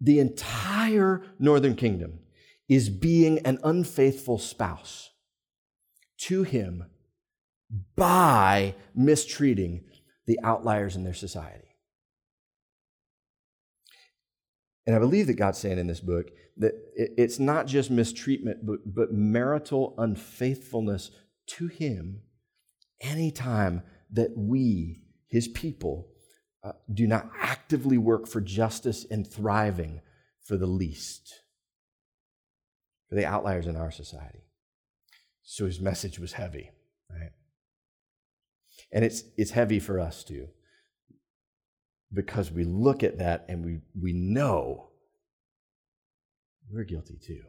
the 0.00 0.18
entire 0.18 1.22
northern 1.38 1.76
kingdom 1.76 2.20
is 2.68 2.88
being 2.88 3.38
an 3.40 3.58
unfaithful 3.62 4.38
spouse 4.38 5.10
to 6.18 6.42
him 6.42 6.84
by 7.96 8.74
mistreating 8.94 9.84
the 10.26 10.38
outliers 10.42 10.96
in 10.96 11.04
their 11.04 11.14
society. 11.14 11.64
And 14.86 14.94
I 14.94 14.98
believe 14.98 15.26
that 15.28 15.34
God's 15.34 15.58
saying 15.58 15.78
in 15.78 15.86
this 15.86 16.00
book 16.00 16.30
that 16.58 16.74
it's 16.94 17.38
not 17.38 17.66
just 17.66 17.90
mistreatment, 17.90 18.66
but, 18.66 18.80
but 18.86 19.12
marital 19.12 19.94
unfaithfulness 19.98 21.10
to 21.46 21.68
Him 21.68 22.20
anytime 23.00 23.82
that 24.12 24.36
we, 24.36 25.02
His 25.26 25.48
people, 25.48 26.08
uh, 26.64 26.72
do 26.92 27.06
not 27.06 27.30
actively 27.38 27.98
work 27.98 28.26
for 28.26 28.40
justice 28.40 29.04
and 29.10 29.26
thriving 29.26 30.00
for 30.42 30.56
the 30.56 30.66
least, 30.66 31.42
for 33.08 33.14
the 33.14 33.26
outliers 33.26 33.66
in 33.66 33.76
our 33.76 33.90
society. 33.90 34.44
So 35.42 35.66
His 35.66 35.78
message 35.80 36.18
was 36.18 36.32
heavy, 36.32 36.70
right? 37.10 37.32
And 38.90 39.04
it's, 39.04 39.24
it's 39.36 39.50
heavy 39.50 39.78
for 39.78 40.00
us 40.00 40.24
too 40.24 40.48
because 42.12 42.50
we 42.50 42.64
look 42.64 43.02
at 43.02 43.18
that 43.18 43.44
and 43.48 43.64
we, 43.64 43.80
we 44.00 44.12
know 44.12 44.88
we're 46.70 46.84
guilty 46.84 47.18
too. 47.18 47.42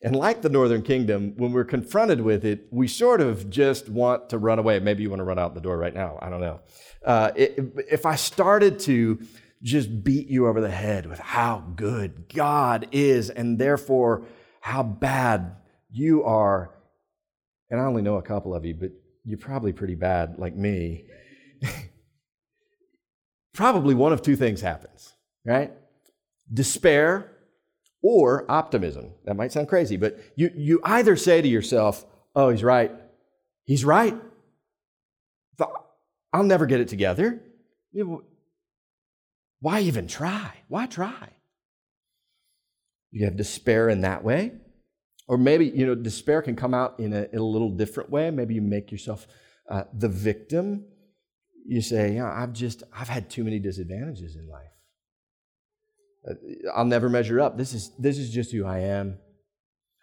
And 0.00 0.14
like 0.14 0.42
the 0.42 0.48
northern 0.48 0.82
kingdom, 0.82 1.34
when 1.36 1.52
we're 1.52 1.64
confronted 1.64 2.20
with 2.20 2.44
it, 2.44 2.68
we 2.70 2.86
sort 2.86 3.20
of 3.20 3.50
just 3.50 3.88
want 3.88 4.30
to 4.30 4.38
run 4.38 4.58
away. 4.60 4.78
Maybe 4.78 5.02
you 5.02 5.10
want 5.10 5.20
to 5.20 5.24
run 5.24 5.38
out 5.38 5.54
the 5.54 5.60
door 5.60 5.76
right 5.76 5.94
now. 5.94 6.18
I 6.22 6.30
don't 6.30 6.40
know. 6.40 6.60
Uh, 7.04 7.32
if 7.34 8.06
I 8.06 8.14
started 8.14 8.78
to 8.80 9.18
just 9.60 10.04
beat 10.04 10.28
you 10.28 10.46
over 10.46 10.60
the 10.60 10.70
head 10.70 11.06
with 11.06 11.18
how 11.18 11.64
good 11.74 12.32
God 12.32 12.86
is 12.92 13.28
and 13.28 13.58
therefore 13.58 14.24
how 14.60 14.84
bad 14.84 15.56
you 15.90 16.22
are, 16.22 16.74
and 17.70 17.80
I 17.80 17.84
only 17.84 18.02
know 18.02 18.16
a 18.16 18.22
couple 18.22 18.54
of 18.54 18.64
you, 18.64 18.74
but 18.74 18.92
you're 19.24 19.38
probably 19.38 19.72
pretty 19.72 19.96
bad 19.96 20.36
like 20.38 20.54
me. 20.54 21.06
probably 23.52 23.96
one 23.96 24.12
of 24.12 24.22
two 24.22 24.36
things 24.36 24.60
happens, 24.60 25.12
right? 25.44 25.72
Despair 26.52 27.32
or 28.02 28.50
optimism. 28.50 29.12
That 29.24 29.36
might 29.36 29.52
sound 29.52 29.68
crazy, 29.68 29.96
but 29.96 30.18
you, 30.36 30.50
you 30.54 30.80
either 30.84 31.16
say 31.16 31.42
to 31.42 31.48
yourself, 31.48 32.04
oh, 32.34 32.50
he's 32.50 32.64
right. 32.64 32.92
He's 33.64 33.84
right. 33.84 34.14
I'll 36.32 36.44
never 36.44 36.66
get 36.66 36.80
it 36.80 36.88
together. 36.88 37.42
Why 39.60 39.80
even 39.80 40.06
try? 40.06 40.52
Why 40.68 40.86
try? 40.86 41.30
You 43.10 43.24
have 43.24 43.36
despair 43.36 43.88
in 43.88 44.02
that 44.02 44.22
way. 44.22 44.52
Or 45.26 45.38
maybe, 45.38 45.66
you 45.66 45.86
know, 45.86 45.94
despair 45.94 46.42
can 46.42 46.54
come 46.54 46.74
out 46.74 47.00
in 47.00 47.12
a, 47.12 47.26
in 47.32 47.38
a 47.38 47.44
little 47.44 47.70
different 47.70 48.10
way. 48.10 48.30
Maybe 48.30 48.54
you 48.54 48.62
make 48.62 48.92
yourself 48.92 49.26
uh, 49.70 49.84
the 49.92 50.08
victim. 50.08 50.84
You 51.66 51.80
say, 51.80 52.12
you 52.12 52.18
know, 52.20 52.26
I've 52.26 52.52
just, 52.52 52.82
I've 52.94 53.08
had 53.08 53.28
too 53.28 53.44
many 53.44 53.58
disadvantages 53.58 54.36
in 54.36 54.48
life. 54.48 54.70
Uh, 56.26 56.34
I'll 56.74 56.84
never 56.84 57.08
measure 57.08 57.40
up. 57.40 57.58
This 57.58 57.74
is, 57.74 57.92
this 57.98 58.18
is 58.18 58.30
just 58.30 58.52
who 58.52 58.64
I 58.64 58.78
am. 58.80 59.18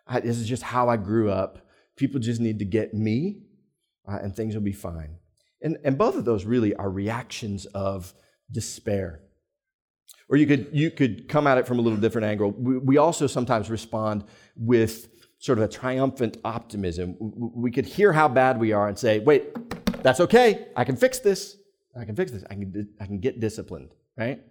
I, 0.06 0.20
this 0.20 0.38
is 0.38 0.48
just 0.48 0.64
how 0.64 0.90
I 0.90 0.98
grew 0.98 1.32
up. 1.32 1.68
People 1.96 2.20
just 2.20 2.42
need 2.42 2.60
to 2.60 2.66
get 2.66 2.94
me, 2.94 3.44
uh, 4.08 4.20
and 4.22 4.36
things 4.36 4.54
will 4.54 4.62
be 4.62 4.74
fine. 4.74 5.18
And, 5.62 5.78
and 5.84 5.98
both 5.98 6.16
of 6.16 6.26
those 6.26 6.46
really 6.46 6.76
are 6.76 6.90
reactions 6.90 7.66
of 7.68 8.14
despair. 8.52 9.22
Or 10.30 10.38
you 10.38 10.46
could, 10.46 10.70
you 10.72 10.92
could 10.92 11.28
come 11.28 11.48
at 11.48 11.58
it 11.58 11.68
from 11.68 11.80
a 11.80 11.82
little 11.82 12.00
different 12.00 12.28
angle. 12.28 12.52
We, 12.52 12.78
we 12.78 12.98
also 12.98 13.28
sometimes 13.28 13.70
respond 13.70 14.26
with 14.56 15.08
sort 15.40 15.58
of 15.58 15.64
a 15.64 15.68
triumphant 15.68 16.38
optimism. 16.44 17.16
We 17.20 17.72
could 17.72 17.86
hear 17.86 18.12
how 18.12 18.28
bad 18.28 18.60
we 18.60 18.72
are 18.72 18.88
and 18.88 18.98
say, 18.98 19.20
wait, 19.20 19.54
that's 20.04 20.20
okay. 20.20 20.68
I 20.76 20.84
can 20.84 20.96
fix 20.96 21.20
this. 21.20 21.58
I 22.00 22.06
can 22.06 22.16
fix 22.16 22.32
this. 22.32 22.44
I 22.50 22.56
can, 22.56 22.90
I 23.00 23.06
can 23.06 23.20
get 23.20 23.40
disciplined, 23.40 23.92
right? 24.18 24.42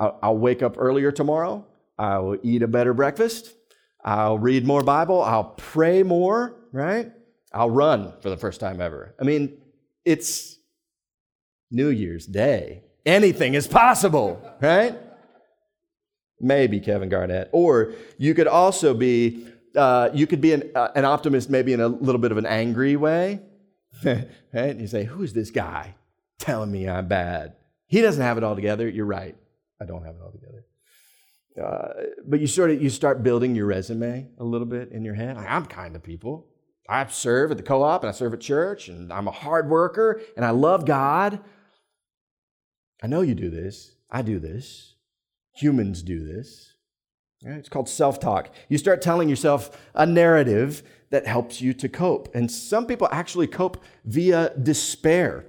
I'll, 0.00 0.18
I'll 0.22 0.38
wake 0.38 0.62
up 0.62 0.76
earlier 0.78 1.12
tomorrow. 1.12 1.64
I'll 1.98 2.36
eat 2.42 2.62
a 2.62 2.68
better 2.68 2.94
breakfast. 2.94 3.54
I'll 4.02 4.38
read 4.38 4.66
more 4.66 4.82
Bible. 4.82 5.22
I'll 5.22 5.52
pray 5.56 6.02
more, 6.02 6.56
right? 6.72 7.12
I'll 7.52 7.70
run 7.70 8.14
for 8.22 8.30
the 8.30 8.36
first 8.36 8.58
time 8.58 8.80
ever. 8.80 9.14
I 9.20 9.24
mean, 9.24 9.58
it's 10.04 10.56
New 11.70 11.88
Year's 11.88 12.26
Day. 12.26 12.82
Anything 13.04 13.54
is 13.54 13.66
possible, 13.68 14.42
right? 14.60 14.98
Maybe 16.40 16.80
Kevin 16.80 17.10
Garnett. 17.10 17.50
Or 17.52 17.92
you 18.16 18.34
could 18.34 18.46
also 18.46 18.94
be, 18.94 19.46
uh, 19.76 20.08
you 20.14 20.26
could 20.26 20.40
be 20.40 20.54
an, 20.54 20.70
uh, 20.74 20.88
an 20.94 21.04
optimist 21.04 21.50
maybe 21.50 21.74
in 21.74 21.80
a 21.80 21.88
little 21.88 22.20
bit 22.20 22.32
of 22.32 22.38
an 22.38 22.46
angry 22.46 22.96
way. 22.96 23.40
right? 24.04 24.76
You 24.76 24.86
say, 24.86 25.04
who's 25.04 25.34
this 25.34 25.50
guy 25.50 25.94
telling 26.38 26.72
me 26.72 26.88
I'm 26.88 27.08
bad? 27.08 27.56
He 27.86 28.00
doesn't 28.00 28.22
have 28.22 28.38
it 28.38 28.44
all 28.44 28.54
together. 28.54 28.88
You're 28.88 29.04
right. 29.04 29.36
I 29.80 29.84
don't 29.84 30.04
have 30.04 30.16
it 30.16 30.22
all 30.22 30.32
together. 30.32 30.64
Uh, 31.60 31.88
but 32.26 32.40
you 32.40 32.46
sort 32.46 32.70
of 32.70 32.80
you 32.82 32.90
start 32.90 33.22
building 33.22 33.54
your 33.54 33.66
resume 33.66 34.28
a 34.38 34.44
little 34.44 34.66
bit 34.66 34.92
in 34.92 35.04
your 35.04 35.14
head. 35.14 35.36
Like, 35.36 35.50
I'm 35.50 35.66
kind 35.66 35.96
of 35.96 36.02
people. 36.02 36.46
I 36.88 37.06
serve 37.06 37.50
at 37.50 37.56
the 37.56 37.62
co-op 37.62 38.02
and 38.02 38.08
I 38.08 38.12
serve 38.12 38.34
at 38.34 38.40
church 38.40 38.88
and 38.88 39.12
I'm 39.12 39.28
a 39.28 39.32
hard 39.32 39.68
worker 39.68 40.20
and 40.36 40.44
I 40.44 40.50
love 40.50 40.84
God. 40.84 41.40
I 43.02 43.06
know 43.06 43.20
you 43.20 43.34
do 43.34 43.50
this. 43.50 43.94
I 44.10 44.22
do 44.22 44.38
this. 44.38 44.94
Humans 45.54 46.02
do 46.02 46.24
this. 46.24 46.74
It's 47.42 47.68
called 47.68 47.88
self 47.88 48.20
talk. 48.20 48.54
You 48.68 48.76
start 48.76 49.02
telling 49.02 49.28
yourself 49.28 49.78
a 49.94 50.04
narrative 50.04 50.82
that 51.10 51.26
helps 51.26 51.60
you 51.60 51.72
to 51.74 51.88
cope. 51.88 52.34
And 52.34 52.50
some 52.50 52.86
people 52.86 53.08
actually 53.10 53.46
cope 53.46 53.82
via 54.04 54.52
despair 54.58 55.46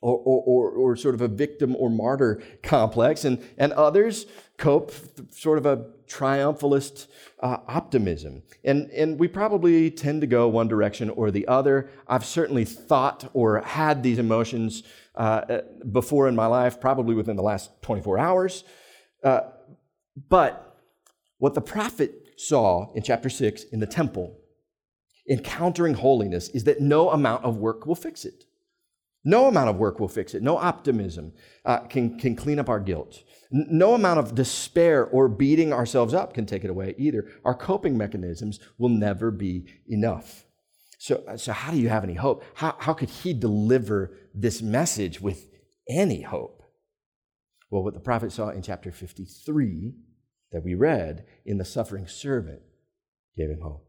or, 0.00 0.16
or, 0.24 0.70
or, 0.70 0.96
sort 0.96 1.14
of 1.14 1.20
a 1.20 1.28
victim 1.28 1.76
or 1.76 1.90
martyr 1.90 2.42
complex, 2.62 3.24
and, 3.24 3.42
and 3.58 3.72
others 3.74 4.26
cope 4.56 4.92
sort 5.30 5.58
of 5.58 5.66
a 5.66 5.86
triumphalist 6.06 7.06
uh, 7.40 7.58
optimism. 7.68 8.42
And, 8.64 8.90
and 8.90 9.18
we 9.18 9.28
probably 9.28 9.90
tend 9.90 10.22
to 10.22 10.26
go 10.26 10.48
one 10.48 10.68
direction 10.68 11.10
or 11.10 11.30
the 11.30 11.46
other. 11.46 11.90
I've 12.08 12.24
certainly 12.24 12.64
thought 12.64 13.30
or 13.34 13.60
had 13.60 14.02
these 14.02 14.18
emotions 14.18 14.82
uh, 15.14 15.60
before 15.92 16.28
in 16.28 16.34
my 16.34 16.46
life, 16.46 16.80
probably 16.80 17.14
within 17.14 17.36
the 17.36 17.42
last 17.42 17.70
24 17.82 18.18
hours. 18.18 18.64
Uh, 19.22 19.40
but 20.28 20.78
what 21.38 21.54
the 21.54 21.60
prophet 21.60 22.12
saw 22.36 22.92
in 22.94 23.02
chapter 23.02 23.28
6 23.28 23.64
in 23.64 23.80
the 23.80 23.86
temple, 23.86 24.38
encountering 25.28 25.94
holiness, 25.94 26.48
is 26.50 26.64
that 26.64 26.80
no 26.80 27.10
amount 27.10 27.44
of 27.44 27.58
work 27.58 27.86
will 27.86 27.94
fix 27.94 28.24
it. 28.24 28.44
No 29.24 29.46
amount 29.46 29.68
of 29.68 29.76
work 29.76 30.00
will 30.00 30.08
fix 30.08 30.34
it. 30.34 30.42
No 30.42 30.56
optimism 30.56 31.32
uh, 31.64 31.80
can, 31.80 32.18
can 32.18 32.34
clean 32.34 32.58
up 32.58 32.68
our 32.68 32.80
guilt. 32.80 33.22
No 33.50 33.94
amount 33.94 34.18
of 34.20 34.34
despair 34.34 35.04
or 35.04 35.28
beating 35.28 35.72
ourselves 35.72 36.14
up 36.14 36.32
can 36.32 36.46
take 36.46 36.64
it 36.64 36.70
away 36.70 36.94
either. 36.96 37.28
Our 37.44 37.54
coping 37.54 37.98
mechanisms 37.98 38.60
will 38.78 38.88
never 38.88 39.30
be 39.30 39.66
enough. 39.88 40.46
So, 40.98 41.22
so 41.36 41.52
how 41.52 41.72
do 41.72 41.78
you 41.78 41.88
have 41.88 42.04
any 42.04 42.14
hope? 42.14 42.44
How, 42.54 42.76
how 42.78 42.94
could 42.94 43.10
he 43.10 43.34
deliver 43.34 44.16
this 44.34 44.62
message 44.62 45.20
with 45.20 45.48
any 45.88 46.22
hope? 46.22 46.62
Well, 47.70 47.82
what 47.82 47.94
the 47.94 48.00
prophet 48.00 48.32
saw 48.32 48.50
in 48.50 48.62
chapter 48.62 48.90
53 48.90 49.94
that 50.52 50.64
we 50.64 50.74
read 50.74 51.24
in 51.44 51.58
the 51.58 51.64
suffering 51.64 52.06
servant 52.06 52.60
gave 53.36 53.50
him 53.50 53.60
hope. 53.62 53.86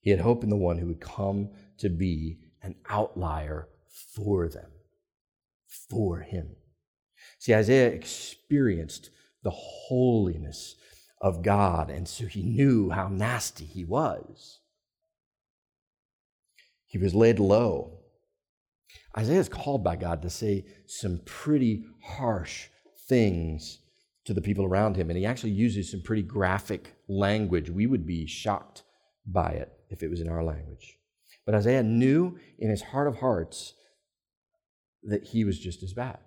He 0.00 0.10
had 0.10 0.20
hope 0.20 0.44
in 0.44 0.50
the 0.50 0.56
one 0.56 0.78
who 0.78 0.86
would 0.86 1.00
come 1.00 1.50
to 1.78 1.88
be 1.88 2.38
an 2.62 2.76
outlier 2.88 3.68
for 4.14 4.48
them, 4.48 4.70
for 5.88 6.20
him. 6.20 6.56
See, 7.38 7.54
Isaiah 7.54 7.88
experienced 7.88 9.10
the 9.42 9.50
holiness 9.50 10.76
of 11.20 11.42
God, 11.42 11.90
and 11.90 12.06
so 12.06 12.26
he 12.26 12.42
knew 12.42 12.90
how 12.90 13.08
nasty 13.08 13.64
he 13.64 13.84
was. 13.84 14.60
He 16.86 16.98
was 16.98 17.14
laid 17.14 17.38
low. 17.38 17.98
Isaiah 19.16 19.40
is 19.40 19.48
called 19.48 19.82
by 19.82 19.96
God 19.96 20.22
to 20.22 20.30
say 20.30 20.66
some 20.86 21.20
pretty 21.24 21.84
harsh 22.02 22.68
things 23.08 23.78
to 24.26 24.34
the 24.34 24.42
people 24.42 24.64
around 24.64 24.96
him, 24.96 25.08
and 25.08 25.18
he 25.18 25.24
actually 25.24 25.52
uses 25.52 25.90
some 25.90 26.02
pretty 26.02 26.22
graphic 26.22 26.94
language. 27.08 27.70
We 27.70 27.86
would 27.86 28.06
be 28.06 28.26
shocked 28.26 28.82
by 29.26 29.50
it 29.50 29.72
if 29.88 30.02
it 30.02 30.10
was 30.10 30.20
in 30.20 30.28
our 30.28 30.44
language. 30.44 30.98
But 31.44 31.54
Isaiah 31.54 31.82
knew 31.82 32.38
in 32.58 32.70
his 32.70 32.82
heart 32.82 33.06
of 33.06 33.18
hearts 33.18 33.74
that 35.06 35.24
he 35.24 35.44
was 35.44 35.58
just 35.58 35.82
as 35.82 35.92
bad. 35.92 36.18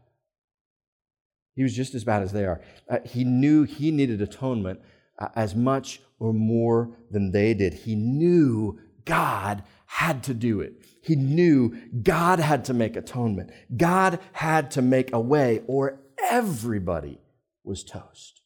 He 1.55 1.63
was 1.63 1.75
just 1.75 1.93
as 1.93 2.03
bad 2.03 2.23
as 2.23 2.31
they 2.31 2.45
are. 2.45 2.61
Uh, 2.89 2.99
he 3.05 3.23
knew 3.23 3.63
he 3.63 3.91
needed 3.91 4.21
atonement 4.21 4.79
uh, 5.19 5.27
as 5.35 5.55
much 5.55 6.01
or 6.19 6.33
more 6.33 6.91
than 7.11 7.31
they 7.31 7.53
did. 7.53 7.73
He 7.73 7.95
knew 7.95 8.79
God 9.05 9.63
had 9.85 10.23
to 10.23 10.33
do 10.33 10.61
it. 10.61 10.73
He 11.01 11.15
knew 11.15 11.75
God 12.03 12.39
had 12.39 12.65
to 12.65 12.73
make 12.73 12.95
atonement. 12.95 13.51
God 13.75 14.19
had 14.33 14.71
to 14.71 14.81
make 14.81 15.11
a 15.11 15.19
way, 15.19 15.61
or 15.67 15.99
everybody 16.29 17.19
was 17.63 17.83
toast. 17.83 18.41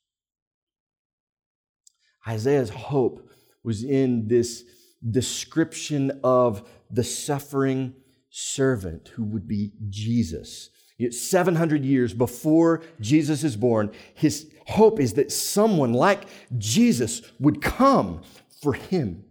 Isaiah's 2.28 2.69
hope 2.69 3.30
was 3.63 3.84
in 3.84 4.28
this 4.28 4.63
description 5.08 6.19
of 6.24 6.67
the 6.89 7.04
suffering 7.04 7.93
servant 8.36 9.10
who 9.10 9.24
would 9.24 9.48
be 9.48 9.72
Jesus. 9.89 10.72
700 11.12 11.86
years 11.86 12.13
before 12.13 12.82
Jesus 13.00 13.43
is 13.43 13.56
born, 13.56 13.91
his 14.15 14.52
hope 14.67 15.00
is 15.00 15.13
that 15.13 15.32
someone 15.32 15.93
like 15.93 16.26
Jesus 16.58 17.22
would 17.39 17.62
come 17.62 18.24
for 18.62 18.74
him. 18.74 19.24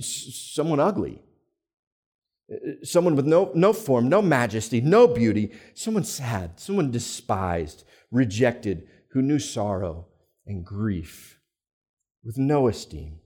Someone 0.00 0.80
ugly, 0.80 1.22
uh, 2.50 2.54
uh, 2.54 2.84
someone 2.84 3.16
with 3.16 3.26
no, 3.26 3.50
no 3.54 3.72
form, 3.72 4.08
no 4.08 4.22
majesty, 4.22 4.80
no 4.80 5.08
beauty, 5.08 5.52
someone 5.74 6.04
sad, 6.04 6.58
someone 6.58 6.92
despised, 6.92 7.84
rejected, 8.12 8.88
who 9.10 9.22
knew 9.22 9.40
sorrow 9.40 10.06
and 10.46 10.64
grief 10.64 11.40
with 12.24 12.38
no 12.38 12.68
esteem. 12.68 13.18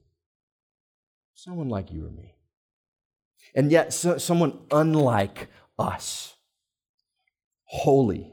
Someone 1.34 1.68
like 1.68 1.92
you 1.92 2.06
or 2.06 2.10
me 2.10 2.35
and 3.56 3.72
yet 3.72 3.92
so, 3.92 4.18
someone 4.18 4.60
unlike 4.70 5.48
us 5.78 6.34
holy, 7.66 8.32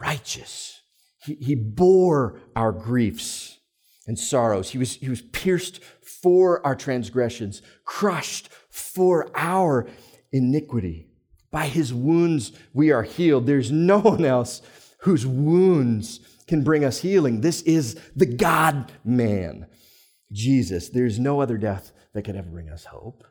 righteous. 0.00 0.80
He, 1.24 1.34
he 1.34 1.54
bore 1.54 2.40
our 2.56 2.72
griefs 2.72 3.58
and 4.06 4.18
sorrows. 4.18 4.70
He 4.70 4.78
was, 4.78 4.94
he 4.94 5.10
was 5.10 5.20
pierced 5.20 5.82
for 6.00 6.64
our 6.66 6.74
transgressions, 6.74 7.62
crushed 7.84 8.48
for 8.70 9.30
our 9.36 9.86
iniquity. 10.32 11.08
By 11.50 11.66
his 11.66 11.92
wounds 11.92 12.52
we 12.72 12.90
are 12.90 13.02
healed. 13.02 13.46
There's 13.46 13.70
no 13.70 13.98
one 13.98 14.24
else 14.24 14.62
whose 15.00 15.26
wounds 15.26 16.20
can 16.46 16.64
bring 16.64 16.84
us 16.84 17.00
healing. 17.00 17.40
This 17.40 17.62
is 17.62 17.96
the 18.16 18.26
God 18.26 18.90
man, 19.04 19.66
Jesus. 20.32 20.88
There's 20.88 21.18
no 21.18 21.40
other 21.40 21.58
death 21.58 21.92
that 22.14 22.22
could 22.22 22.36
ever 22.36 22.48
bring 22.48 22.70
us 22.70 22.86
hope. 22.86 23.24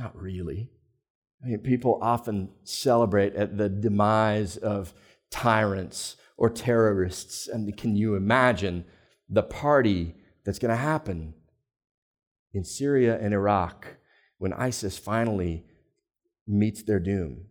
Not 0.00 0.16
really. 0.18 0.70
I 1.44 1.48
mean, 1.48 1.58
people 1.58 1.98
often 2.00 2.48
celebrate 2.64 3.34
at 3.34 3.58
the 3.58 3.68
demise 3.68 4.56
of 4.56 4.94
tyrants 5.30 6.16
or 6.38 6.48
terrorists. 6.48 7.48
And 7.48 7.76
can 7.76 7.96
you 7.96 8.14
imagine 8.14 8.86
the 9.28 9.42
party 9.42 10.14
that's 10.42 10.58
going 10.58 10.70
to 10.70 10.76
happen 10.76 11.34
in 12.54 12.64
Syria 12.64 13.18
and 13.20 13.34
Iraq 13.34 13.98
when 14.38 14.54
ISIS 14.54 14.96
finally 14.96 15.66
meets 16.46 16.82
their 16.82 17.00
doom? 17.00 17.44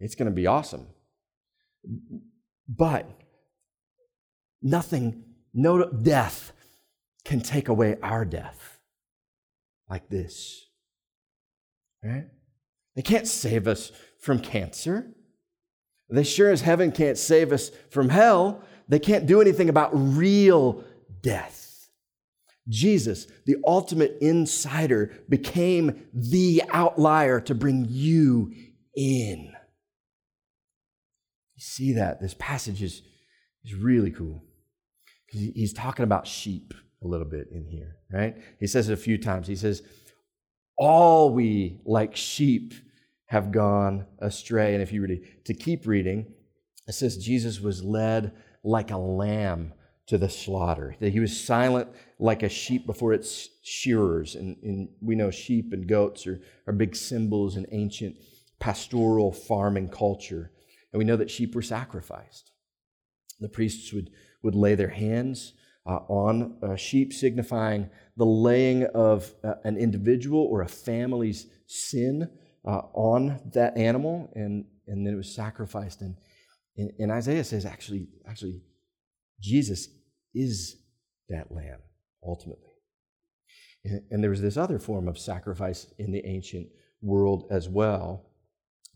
It's 0.00 0.14
going 0.14 0.30
to 0.30 0.34
be 0.34 0.46
awesome. 0.46 0.86
But 2.66 3.10
nothing, 4.62 5.22
no 5.52 5.90
death 5.90 6.52
can 7.26 7.42
take 7.42 7.68
away 7.68 7.96
our 8.02 8.24
death 8.24 8.78
like 9.90 10.08
this. 10.08 10.64
Right? 12.04 12.26
They 12.94 13.02
can't 13.02 13.26
save 13.26 13.66
us 13.66 13.90
from 14.20 14.38
cancer. 14.40 15.10
They 16.10 16.22
sure 16.22 16.50
as 16.50 16.60
heaven 16.60 16.92
can't 16.92 17.18
save 17.18 17.50
us 17.50 17.70
from 17.90 18.10
hell. 18.10 18.62
They 18.88 18.98
can't 18.98 19.26
do 19.26 19.40
anything 19.40 19.68
about 19.68 19.90
real 19.92 20.84
death. 21.22 21.88
Jesus, 22.68 23.26
the 23.46 23.56
ultimate 23.66 24.18
insider, 24.20 25.12
became 25.28 26.06
the 26.12 26.62
outlier 26.70 27.40
to 27.40 27.54
bring 27.54 27.86
you 27.88 28.52
in. 28.94 29.52
You 31.54 31.60
see 31.60 31.92
that? 31.94 32.20
This 32.20 32.34
passage 32.38 32.82
is, 32.82 33.02
is 33.64 33.74
really 33.74 34.10
cool. 34.10 34.44
He's 35.26 35.72
talking 35.72 36.04
about 36.04 36.26
sheep 36.26 36.74
a 37.02 37.08
little 37.08 37.26
bit 37.26 37.48
in 37.50 37.66
here, 37.66 37.96
right? 38.12 38.36
He 38.60 38.66
says 38.66 38.88
it 38.88 38.92
a 38.92 38.96
few 38.96 39.18
times. 39.18 39.48
He 39.48 39.56
says, 39.56 39.82
All 40.76 41.32
we 41.32 41.80
like 41.84 42.16
sheep 42.16 42.74
have 43.26 43.52
gone 43.52 44.06
astray. 44.18 44.74
And 44.74 44.82
if 44.82 44.92
you 44.92 45.00
were 45.00 45.08
to, 45.44 45.54
keep 45.54 45.86
reading, 45.86 46.26
it 46.86 46.92
says 46.92 47.16
Jesus 47.16 47.60
was 47.60 47.82
led 47.82 48.32
like 48.62 48.90
a 48.90 48.96
lamb 48.96 49.72
to 50.06 50.18
the 50.18 50.28
slaughter, 50.28 50.96
that 51.00 51.12
he 51.12 51.20
was 51.20 51.38
silent 51.38 51.88
like 52.18 52.42
a 52.42 52.48
sheep 52.48 52.86
before 52.86 53.14
its 53.14 53.48
shearers. 53.62 54.34
And, 54.34 54.56
and 54.62 54.88
we 55.00 55.14
know 55.14 55.30
sheep 55.30 55.72
and 55.72 55.88
goats 55.88 56.26
are, 56.26 56.40
are 56.66 56.74
big 56.74 56.94
symbols 56.94 57.56
in 57.56 57.66
ancient 57.72 58.16
pastoral 58.58 59.32
farming 59.32 59.88
culture. 59.88 60.50
And 60.92 60.98
we 60.98 61.04
know 61.04 61.16
that 61.16 61.30
sheep 61.30 61.54
were 61.54 61.62
sacrificed. 61.62 62.50
The 63.40 63.48
priests 63.48 63.92
would, 63.92 64.10
would 64.42 64.54
lay 64.54 64.74
their 64.74 64.90
hands 64.90 65.54
uh, 65.86 66.00
on 66.08 66.56
a 66.62 66.76
sheep, 66.76 67.12
signifying 67.12 67.90
the 68.16 68.24
laying 68.24 68.84
of 68.94 69.34
uh, 69.42 69.54
an 69.64 69.76
individual 69.76 70.40
or 70.50 70.62
a 70.62 70.68
family's 70.68 71.46
sin 71.66 72.30
uh, 72.66 72.82
on 72.94 73.40
that 73.52 73.76
animal, 73.76 74.30
and, 74.34 74.64
and 74.86 75.06
then 75.06 75.14
it 75.14 75.16
was 75.16 75.34
sacrificed. 75.34 76.00
And, 76.00 76.16
and, 76.76 76.90
and 76.98 77.12
Isaiah 77.12 77.44
says, 77.44 77.66
actually, 77.66 78.08
actually, 78.26 78.62
Jesus 79.40 79.88
is 80.34 80.76
that 81.28 81.52
lamb, 81.52 81.80
ultimately. 82.26 82.70
And, 83.84 84.02
and 84.10 84.22
there 84.22 84.30
was 84.30 84.40
this 84.40 84.56
other 84.56 84.78
form 84.78 85.08
of 85.08 85.18
sacrifice 85.18 85.92
in 85.98 86.12
the 86.12 86.24
ancient 86.24 86.68
world 87.02 87.48
as 87.50 87.68
well. 87.68 88.30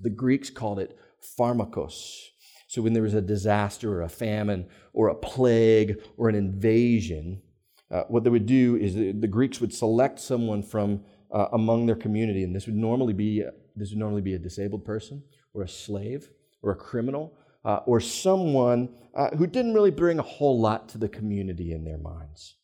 The 0.01 0.11
Greeks 0.11 0.48
called 0.48 0.79
it 0.79 0.96
pharmakos. 1.38 2.22
So 2.68 2.83
when 2.83 2.92
there 2.92 3.02
was 3.02 3.14
a 3.14 3.20
disaster 3.20 3.92
or 3.92 4.02
a 4.02 4.09
famine 4.09 4.66
or 4.92 5.09
a 5.09 5.14
plague 5.14 5.96
or 6.16 6.28
an 6.28 6.35
invasion, 6.35 7.42
uh, 7.90 8.02
what 8.09 8.22
they 8.22 8.31
would 8.31 8.46
do 8.46 8.76
is 8.76 8.94
the, 8.94 9.12
the 9.12 9.26
Greeks 9.26 9.61
would 9.61 9.72
select 9.72 10.20
someone 10.20 10.62
from 10.62 11.00
uh, 11.33 11.46
among 11.52 11.87
their 11.87 11.96
community, 11.96 12.44
and 12.44 12.54
this 12.54 12.66
would 12.66 12.76
normally 12.76 13.14
be 13.14 13.42
this 13.74 13.90
would 13.90 13.98
normally 13.98 14.22
be 14.22 14.35
a 14.35 14.38
disabled 14.38 14.85
person 14.85 15.22
or 15.54 15.62
a 15.62 15.68
slave 15.68 16.31
or 16.62 16.72
a 16.72 16.76
criminal 16.76 17.33
uh, 17.64 17.81
or 17.87 18.00
someone 18.00 18.88
uh, 19.14 19.31
who 19.37 19.46
didn't 19.46 19.74
really 19.74 19.90
bring 19.90 20.18
a 20.18 20.22
whole 20.22 20.61
lot 20.61 20.88
to 20.88 20.98
the 20.98 21.09
community 21.09 21.72
in 21.72 21.85
their 21.85 21.98
minds. 21.98 22.57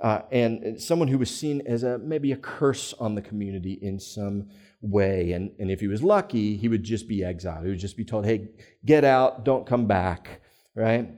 Uh, 0.00 0.22
and 0.32 0.80
someone 0.80 1.08
who 1.08 1.18
was 1.18 1.30
seen 1.30 1.62
as 1.66 1.82
a, 1.82 1.98
maybe 1.98 2.32
a 2.32 2.36
curse 2.36 2.94
on 2.94 3.14
the 3.14 3.20
community 3.20 3.78
in 3.82 4.00
some 4.00 4.48
way. 4.80 5.32
And, 5.32 5.50
and 5.58 5.70
if 5.70 5.80
he 5.80 5.88
was 5.88 6.02
lucky, 6.02 6.56
he 6.56 6.68
would 6.68 6.82
just 6.82 7.06
be 7.06 7.22
exiled. 7.22 7.64
He 7.64 7.70
would 7.70 7.78
just 7.78 7.98
be 7.98 8.04
told, 8.04 8.24
hey, 8.24 8.48
get 8.84 9.04
out, 9.04 9.44
don't 9.44 9.66
come 9.66 9.86
back, 9.86 10.40
right? 10.74 11.10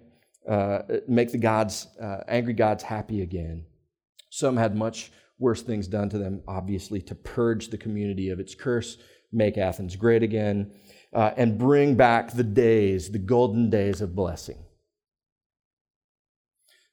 Uh, 0.48 0.80
make 1.06 1.30
the 1.30 1.38
gods, 1.38 1.86
uh, 2.02 2.22
angry 2.26 2.54
gods 2.54 2.82
happy 2.82 3.22
again. 3.22 3.64
Some 4.30 4.56
had 4.56 4.74
much 4.74 5.12
worse 5.38 5.62
things 5.62 5.86
done 5.86 6.08
to 6.08 6.18
them, 6.18 6.42
obviously, 6.48 7.00
to 7.02 7.14
purge 7.14 7.68
the 7.68 7.78
community 7.78 8.30
of 8.30 8.40
its 8.40 8.54
curse, 8.54 8.96
make 9.30 9.58
Athens 9.58 9.94
great 9.94 10.24
again, 10.24 10.72
uh, 11.12 11.32
and 11.36 11.58
bring 11.58 11.94
back 11.94 12.32
the 12.32 12.42
days, 12.42 13.10
the 13.10 13.18
golden 13.18 13.70
days 13.70 14.00
of 14.00 14.16
blessing. 14.16 14.58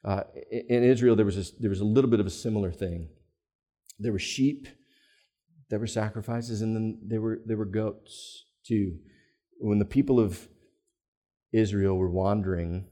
Uh, 0.03 0.23
in 0.51 0.83
Israel, 0.83 1.15
there 1.15 1.25
was, 1.25 1.37
a, 1.37 1.61
there 1.61 1.69
was 1.69 1.81
a 1.81 1.85
little 1.85 2.09
bit 2.09 2.19
of 2.19 2.25
a 2.25 2.31
similar 2.31 2.71
thing. 2.71 3.09
There 3.99 4.13
were 4.13 4.19
sheep 4.19 4.67
there 5.69 5.79
were 5.79 5.87
sacrifices, 5.87 6.61
and 6.61 6.75
then 6.75 6.99
there 7.05 7.21
were, 7.21 7.41
there 7.45 7.57
were 7.57 7.65
goats 7.65 8.45
too. 8.65 8.97
When 9.59 9.79
the 9.79 9.85
people 9.85 10.19
of 10.19 10.47
Israel 11.51 11.97
were 11.97 12.09
wandering, 12.09 12.87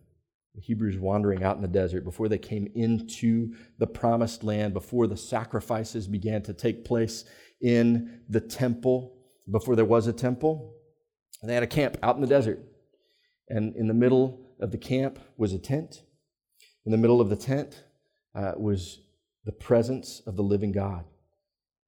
the 0.54 0.62
Hebrews 0.62 0.98
wandering 1.00 1.44
out 1.44 1.56
in 1.56 1.62
the 1.62 1.68
desert, 1.68 2.04
before 2.04 2.30
they 2.30 2.38
came 2.38 2.68
into 2.76 3.54
the 3.80 3.88
promised 3.88 4.44
land, 4.44 4.74
before 4.74 5.08
the 5.08 5.18
sacrifices 5.18 6.08
began 6.08 6.44
to 6.44 6.54
take 6.54 6.86
place 6.86 7.26
in 7.62 8.22
the 8.30 8.42
temple, 8.42 9.16
before 9.52 9.76
there 9.76 9.86
was 9.86 10.08
a 10.08 10.14
temple, 10.14 10.76
they 11.44 11.54
had 11.54 11.64
a 11.64 11.68
camp 11.68 11.98
out 12.04 12.16
in 12.16 12.22
the 12.22 12.28
desert. 12.28 12.60
And 13.50 13.76
in 13.76 13.88
the 13.88 13.94
middle 13.94 14.42
of 14.60 14.72
the 14.72 14.78
camp 14.78 15.20
was 15.38 15.54
a 15.54 15.60
tent. 15.60 16.04
In 16.88 16.92
the 16.92 16.98
middle 16.98 17.20
of 17.20 17.28
the 17.28 17.36
tent 17.36 17.84
uh, 18.34 18.54
was 18.56 19.02
the 19.44 19.52
presence 19.52 20.22
of 20.26 20.38
the 20.38 20.42
living 20.42 20.72
God. 20.72 21.04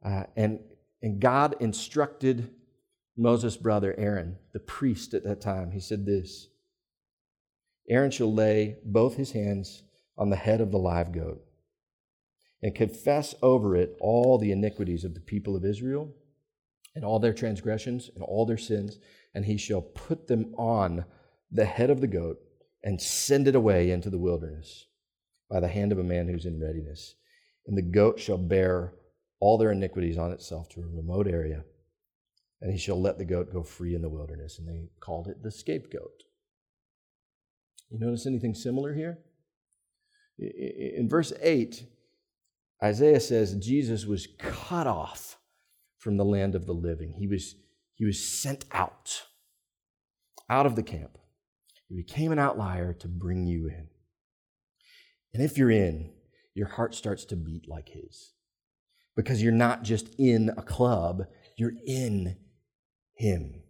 Uh, 0.04 0.24
and 0.36 0.60
and 1.02 1.22
God 1.22 1.56
instructed 1.62 2.50
Moses' 3.16 3.56
brother 3.56 3.96
Aaron, 3.98 4.36
the 4.52 4.60
priest 4.60 5.14
at 5.14 5.24
that 5.24 5.40
time. 5.40 5.72
He 5.72 5.80
said 5.80 6.06
this 6.06 6.50
Aaron 7.88 8.12
shall 8.12 8.34
lay 8.34 8.76
both 8.84 9.16
his 9.16 9.32
hands 9.32 9.84
on 10.18 10.32
the 10.32 10.36
head 10.36 10.60
of 10.60 10.70
the 10.70 10.78
live 10.78 11.14
goat 11.14 11.46
and 12.62 12.76
confess 12.76 13.34
over 13.42 13.78
it 13.78 13.96
all 14.02 14.38
the 14.38 14.52
iniquities 14.52 15.06
of 15.06 15.14
the 15.14 15.22
people 15.22 15.56
of 15.56 15.64
Israel 15.64 16.14
and 16.94 17.06
all 17.06 17.20
their 17.20 17.32
transgressions 17.32 18.12
and 18.16 18.22
all 18.22 18.46
their 18.46 18.58
sins, 18.58 19.00
and 19.34 19.46
he 19.46 19.56
shall 19.56 19.82
put 19.82 20.28
them 20.28 20.54
on 20.58 21.06
the 21.50 21.64
head 21.64 21.90
of 21.90 22.02
the 22.02 22.08
goat 22.08 22.42
and 22.84 23.02
send 23.02 23.48
it 23.48 23.56
away 23.56 23.92
into 23.92 24.10
the 24.10 24.18
wilderness 24.18 24.88
by 25.50 25.60
the 25.60 25.68
hand 25.68 25.92
of 25.92 26.00
a 26.00 26.04
man 26.04 26.28
who's 26.28 26.46
in 26.46 26.62
readiness. 26.62 27.16
And 27.68 27.78
the 27.78 27.82
goat 27.82 28.20
shall 28.20 28.38
bear 28.38 28.94
all 29.40 29.58
their 29.58 29.72
iniquities 29.72 30.18
on 30.18 30.32
itself 30.32 30.70
to 30.70 30.82
a 30.82 30.88
remote 30.88 31.28
area, 31.28 31.64
and 32.62 32.72
he 32.72 32.78
shall 32.78 33.00
let 33.00 33.18
the 33.18 33.26
goat 33.26 33.54
go 33.54 33.64
free 33.64 33.96
in 33.96 34.02
the 34.02 34.10
wilderness. 34.10 34.60
And 34.60 34.68
they 34.68 34.90
called 35.00 35.28
it 35.28 35.42
the 35.42 35.52
scapegoat. 35.52 36.24
You 37.90 38.00
notice 38.00 38.26
anything 38.26 38.54
similar 38.54 38.94
here? 38.94 39.20
In 40.38 41.08
verse 41.10 41.34
8, 41.42 41.86
Isaiah 42.84 43.20
says 43.20 43.56
Jesus 43.56 44.06
was 44.06 44.28
cut 44.38 44.88
off 44.88 45.38
from 45.98 46.18
the 46.18 46.26
land 46.26 46.56
of 46.56 46.66
the 46.66 46.74
living. 46.74 47.16
He 47.18 47.28
was, 47.28 47.56
he 47.96 48.06
was 48.06 48.24
sent 48.24 48.66
out, 48.72 49.24
out 50.50 50.66
of 50.66 50.76
the 50.76 50.84
camp. 50.84 51.18
He 51.88 51.96
became 51.96 52.32
an 52.32 52.40
outlier 52.40 52.94
to 52.94 53.08
bring 53.08 53.48
you 53.48 53.68
in. 53.68 53.88
And 55.34 55.44
if 55.44 55.58
you're 55.58 55.72
in, 55.72 56.12
your 56.54 56.68
heart 56.68 56.96
starts 56.96 57.26
to 57.26 57.36
beat 57.36 57.68
like 57.70 57.90
his 57.90 58.34
because 59.20 59.44
you're 59.44 59.52
not 59.52 59.84
just 59.84 60.16
in 60.18 60.50
a 60.56 60.62
club, 60.62 61.26
you're 61.58 61.74
in 61.86 62.38
Him. 63.16 63.64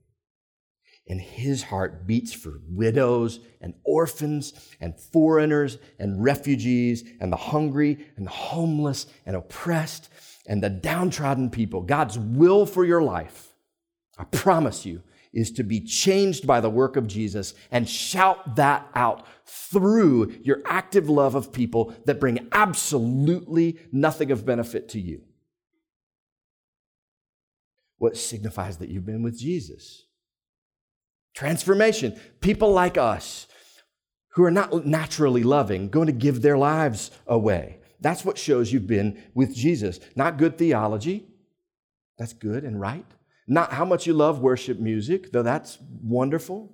And 1.07 1.19
His 1.19 1.63
heart 1.63 2.05
beats 2.05 2.33
for 2.33 2.61
widows 2.69 3.39
and 3.59 3.73
orphans 3.83 4.53
and 4.79 4.95
foreigners 4.99 5.79
and 5.97 6.23
refugees 6.23 7.03
and 7.19 7.33
the 7.33 7.37
hungry 7.37 8.05
and 8.15 8.27
the 8.27 8.31
homeless 8.31 9.07
and 9.25 9.35
oppressed 9.35 10.09
and 10.45 10.61
the 10.61 10.69
downtrodden 10.69 11.49
people. 11.49 11.81
God's 11.81 12.19
will 12.19 12.67
for 12.67 12.85
your 12.85 13.01
life, 13.01 13.47
I 14.19 14.25
promise 14.25 14.85
you, 14.85 15.01
is 15.31 15.51
to 15.51 15.63
be 15.63 15.79
changed 15.79 16.47
by 16.47 16.59
the 16.59 16.69
work 16.69 16.95
of 16.95 17.07
Jesus 17.07 17.53
and 17.71 17.87
shout 17.87 18.55
that 18.55 18.87
out 18.95 19.25
through 19.45 20.35
your 20.43 20.61
active 20.65 21.09
love 21.09 21.35
of 21.35 21.53
people 21.53 21.93
that 22.05 22.19
bring 22.19 22.47
absolutely 22.51 23.77
nothing 23.91 24.31
of 24.31 24.45
benefit 24.45 24.89
to 24.89 24.99
you 24.99 25.21
what 27.99 28.17
signifies 28.17 28.77
that 28.77 28.89
you've 28.89 29.05
been 29.05 29.21
with 29.21 29.37
Jesus. 29.37 30.05
Transformation. 31.35 32.19
People 32.41 32.71
like 32.71 32.97
us 32.97 33.45
who 34.29 34.43
are 34.43 34.51
not 34.51 34.85
naturally 34.85 35.43
loving 35.43 35.89
going 35.89 36.07
to 36.07 36.13
give 36.13 36.41
their 36.41 36.57
lives 36.57 37.11
away. 37.27 37.79
That's 37.99 38.25
what 38.25 38.37
shows 38.37 38.71
you've 38.71 38.87
been 38.87 39.21
with 39.33 39.53
Jesus. 39.53 39.99
Not 40.15 40.37
good 40.37 40.57
theology, 40.57 41.27
That's 42.17 42.33
good 42.33 42.63
and 42.63 42.79
right. 42.79 43.05
Not 43.51 43.73
how 43.73 43.83
much 43.83 44.05
you 44.05 44.13
love 44.13 44.39
worship 44.39 44.79
music, 44.79 45.31
though 45.31 45.41
that's 45.41 45.79
wonderful. 46.03 46.71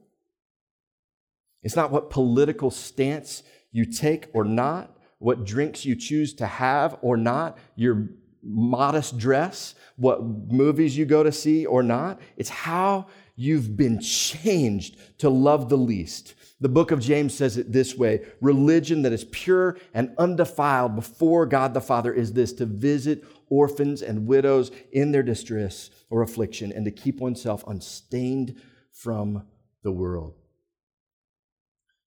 It's 1.63 1.77
not 1.77 1.89
what 1.89 2.09
political 2.09 2.69
stance 2.69 3.43
you 3.71 3.85
take 3.85 4.27
or 4.33 4.43
not, 4.43 4.95
what 5.17 5.45
drinks 5.45 5.85
you 5.85 5.95
choose 5.95 6.33
to 6.35 6.45
have 6.45 6.97
or 7.01 7.15
not, 7.15 7.57
your 7.77 8.09
modest 8.43 9.17
dress, 9.17 9.73
what 9.95 10.21
movies 10.21 10.97
you 10.97 11.05
go 11.05 11.23
to 11.23 11.31
see 11.31 11.65
or 11.65 11.81
not. 11.81 12.19
It's 12.35 12.49
how 12.49 13.07
you've 13.35 13.75
been 13.75 13.99
changed 13.99 14.97
to 15.19 15.29
love 15.29 15.69
the 15.69 15.77
least. 15.77 16.33
The 16.61 16.69
book 16.69 16.91
of 16.91 17.01
James 17.01 17.33
says 17.33 17.57
it 17.57 17.71
this 17.71 17.95
way 17.95 18.25
religion 18.41 19.01
that 19.01 19.13
is 19.13 19.25
pure 19.25 19.77
and 19.93 20.15
undefiled 20.17 20.95
before 20.95 21.45
God 21.45 21.73
the 21.73 21.81
Father 21.81 22.13
is 22.13 22.33
this 22.33 22.53
to 22.53 22.65
visit 22.65 23.23
orphans 23.49 24.01
and 24.01 24.27
widows 24.27 24.71
in 24.91 25.11
their 25.11 25.23
distress 25.23 25.89
or 26.09 26.21
affliction 26.21 26.71
and 26.71 26.85
to 26.85 26.91
keep 26.91 27.19
oneself 27.19 27.63
unstained 27.67 28.59
from 28.91 29.45
the 29.83 29.91
world. 29.91 30.33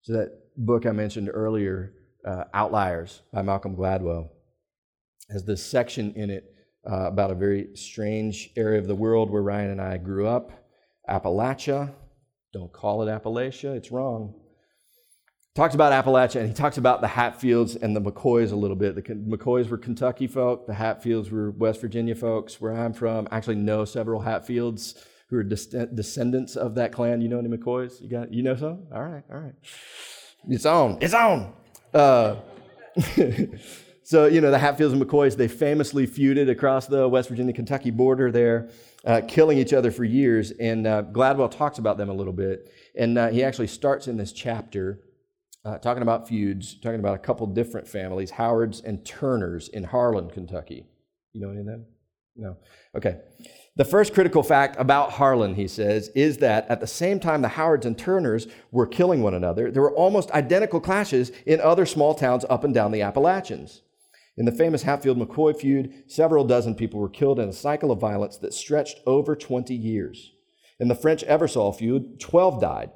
So, 0.02 0.14
that 0.14 0.30
book 0.56 0.86
I 0.86 0.92
mentioned 0.92 1.30
earlier, 1.32 1.92
uh, 2.24 2.44
Outliers 2.54 3.22
by 3.32 3.42
Malcolm 3.42 3.76
Gladwell, 3.76 4.30
has 5.30 5.44
this 5.44 5.64
section 5.64 6.14
in 6.14 6.30
it 6.30 6.54
uh, 6.90 7.08
about 7.08 7.30
a 7.30 7.34
very 7.34 7.68
strange 7.74 8.50
area 8.56 8.78
of 8.78 8.86
the 8.86 8.94
world 8.94 9.30
where 9.30 9.42
Ryan 9.42 9.72
and 9.72 9.80
I 9.80 9.98
grew 9.98 10.26
up 10.26 10.67
Appalachia. 11.08 11.92
Don't 12.52 12.72
call 12.72 13.02
it 13.02 13.10
Appalachia, 13.10 13.76
it's 13.76 13.90
wrong. 13.90 14.34
Talks 15.54 15.74
about 15.74 15.92
Appalachia 15.92 16.36
and 16.40 16.48
he 16.48 16.54
talks 16.54 16.78
about 16.78 17.00
the 17.00 17.08
Hatfields 17.08 17.74
and 17.74 17.94
the 17.94 18.00
McCoys 18.00 18.52
a 18.52 18.56
little 18.56 18.76
bit. 18.76 18.94
The 18.94 19.02
McCoys 19.02 19.68
were 19.68 19.78
Kentucky 19.78 20.26
folk, 20.26 20.66
the 20.66 20.74
Hatfields 20.74 21.30
were 21.30 21.50
West 21.50 21.80
Virginia 21.80 22.14
folks, 22.14 22.60
where 22.60 22.72
I'm 22.72 22.92
from. 22.92 23.26
I 23.30 23.36
actually 23.36 23.56
know 23.56 23.84
several 23.84 24.20
Hatfields 24.20 24.94
who 25.30 25.36
are 25.36 25.42
descendants 25.42 26.56
of 26.56 26.74
that 26.76 26.92
clan. 26.92 27.20
You 27.20 27.28
know 27.28 27.38
any 27.38 27.48
McCoys? 27.48 28.00
You 28.00 28.08
got 28.08 28.32
you 28.32 28.42
know 28.42 28.56
some? 28.56 28.86
All 28.94 29.02
right, 29.02 29.24
all 29.30 29.38
right. 29.38 29.54
It's 30.48 30.64
on. 30.64 30.98
It's 31.00 31.14
on. 31.14 31.52
Uh, 31.92 32.36
so 34.04 34.26
you 34.26 34.40
know 34.40 34.50
the 34.50 34.58
Hatfields 34.58 34.94
and 34.94 35.02
McCoys. 35.02 35.36
They 35.36 35.48
famously 35.48 36.06
feuded 36.06 36.48
across 36.50 36.86
the 36.86 37.08
West 37.08 37.28
Virginia 37.28 37.52
Kentucky 37.52 37.90
border 37.90 38.30
there 38.30 38.70
uh, 39.08 39.22
killing 39.26 39.56
each 39.56 39.72
other 39.72 39.90
for 39.90 40.04
years. 40.04 40.52
And 40.52 40.86
uh, 40.86 41.02
Gladwell 41.02 41.50
talks 41.50 41.78
about 41.78 41.96
them 41.96 42.10
a 42.10 42.12
little 42.12 42.32
bit. 42.32 42.70
And 42.94 43.16
uh, 43.16 43.28
he 43.30 43.42
actually 43.42 43.66
starts 43.68 44.06
in 44.06 44.18
this 44.18 44.32
chapter 44.32 45.00
uh, 45.64 45.78
talking 45.78 46.02
about 46.02 46.28
feuds, 46.28 46.78
talking 46.78 47.00
about 47.00 47.14
a 47.14 47.18
couple 47.18 47.46
different 47.46 47.88
families, 47.88 48.30
Howards 48.30 48.80
and 48.80 49.04
Turners 49.04 49.68
in 49.68 49.84
Harlan, 49.84 50.30
Kentucky. 50.30 50.86
You 51.32 51.40
know 51.40 51.50
any 51.50 51.60
of 51.60 51.66
them? 51.66 51.86
No. 52.36 52.56
Okay. 52.94 53.18
The 53.76 53.84
first 53.84 54.12
critical 54.12 54.42
fact 54.42 54.76
about 54.78 55.12
Harlan, 55.12 55.54
he 55.54 55.68
says, 55.68 56.08
is 56.14 56.38
that 56.38 56.68
at 56.68 56.80
the 56.80 56.86
same 56.86 57.18
time 57.18 57.42
the 57.42 57.48
Howards 57.48 57.86
and 57.86 57.98
Turners 57.98 58.46
were 58.70 58.86
killing 58.86 59.22
one 59.22 59.34
another, 59.34 59.70
there 59.70 59.82
were 59.82 59.94
almost 59.94 60.30
identical 60.32 60.80
clashes 60.80 61.32
in 61.46 61.60
other 61.60 61.86
small 61.86 62.14
towns 62.14 62.44
up 62.50 62.62
and 62.62 62.74
down 62.74 62.92
the 62.92 63.02
Appalachians. 63.02 63.82
In 64.38 64.44
the 64.44 64.52
famous 64.52 64.84
Hatfield 64.84 65.18
McCoy 65.18 65.54
feud, 65.58 66.04
several 66.06 66.44
dozen 66.44 66.76
people 66.76 67.00
were 67.00 67.08
killed 67.08 67.40
in 67.40 67.48
a 67.48 67.52
cycle 67.52 67.90
of 67.90 67.98
violence 67.98 68.36
that 68.36 68.54
stretched 68.54 69.00
over 69.04 69.34
20 69.34 69.74
years. 69.74 70.32
In 70.78 70.86
the 70.86 70.94
French 70.94 71.24
Eversole 71.24 71.76
feud, 71.76 72.20
12 72.20 72.60
died. 72.60 72.90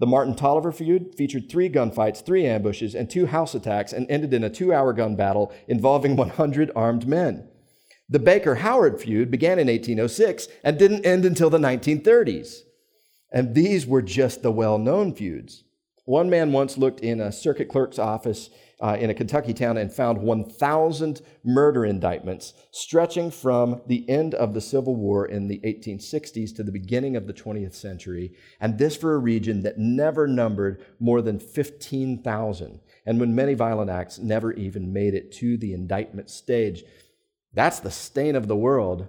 The 0.00 0.08
Martin 0.08 0.34
Tolliver 0.34 0.72
feud 0.72 1.14
featured 1.16 1.48
three 1.48 1.68
gunfights, 1.68 2.20
three 2.20 2.44
ambushes, 2.44 2.96
and 2.96 3.08
two 3.08 3.26
house 3.26 3.54
attacks 3.54 3.92
and 3.92 4.10
ended 4.10 4.34
in 4.34 4.42
a 4.42 4.50
two 4.50 4.74
hour 4.74 4.92
gun 4.92 5.14
battle 5.14 5.52
involving 5.68 6.16
100 6.16 6.72
armed 6.74 7.06
men. 7.06 7.48
The 8.08 8.18
Baker 8.18 8.56
Howard 8.56 9.00
feud 9.00 9.30
began 9.30 9.60
in 9.60 9.68
1806 9.68 10.48
and 10.64 10.78
didn't 10.78 11.06
end 11.06 11.24
until 11.24 11.48
the 11.48 11.58
1930s. 11.58 12.62
And 13.32 13.54
these 13.54 13.86
were 13.86 14.02
just 14.02 14.42
the 14.42 14.50
well 14.50 14.78
known 14.78 15.14
feuds. 15.14 15.62
One 16.06 16.28
man 16.28 16.50
once 16.50 16.76
looked 16.76 17.00
in 17.00 17.20
a 17.20 17.30
circuit 17.30 17.68
clerk's 17.68 17.98
office 17.98 18.50
uh, 18.80 18.96
in 18.98 19.10
a 19.10 19.14
Kentucky 19.14 19.52
town 19.52 19.76
and 19.76 19.92
found 19.92 20.18
1,000 20.18 21.20
murder 21.44 21.84
indictments 21.84 22.54
stretching 22.70 23.30
from 23.30 23.80
the 23.86 24.08
end 24.08 24.34
of 24.34 24.54
the 24.54 24.60
Civil 24.60 24.94
War 24.94 25.26
in 25.26 25.48
the 25.48 25.58
1860s 25.64 26.54
to 26.54 26.62
the 26.62 26.70
beginning 26.70 27.16
of 27.16 27.26
the 27.26 27.32
20th 27.32 27.74
century, 27.74 28.32
and 28.60 28.78
this 28.78 28.96
for 28.96 29.14
a 29.14 29.18
region 29.18 29.62
that 29.62 29.78
never 29.78 30.28
numbered 30.28 30.84
more 31.00 31.22
than 31.22 31.40
15,000, 31.40 32.80
and 33.04 33.20
when 33.20 33.34
many 33.34 33.54
violent 33.54 33.90
acts 33.90 34.18
never 34.18 34.52
even 34.52 34.92
made 34.92 35.14
it 35.14 35.32
to 35.32 35.56
the 35.56 35.72
indictment 35.72 36.30
stage. 36.30 36.84
That's 37.52 37.80
the 37.80 37.90
stain 37.90 38.36
of 38.36 38.46
the 38.46 38.56
world, 38.56 39.08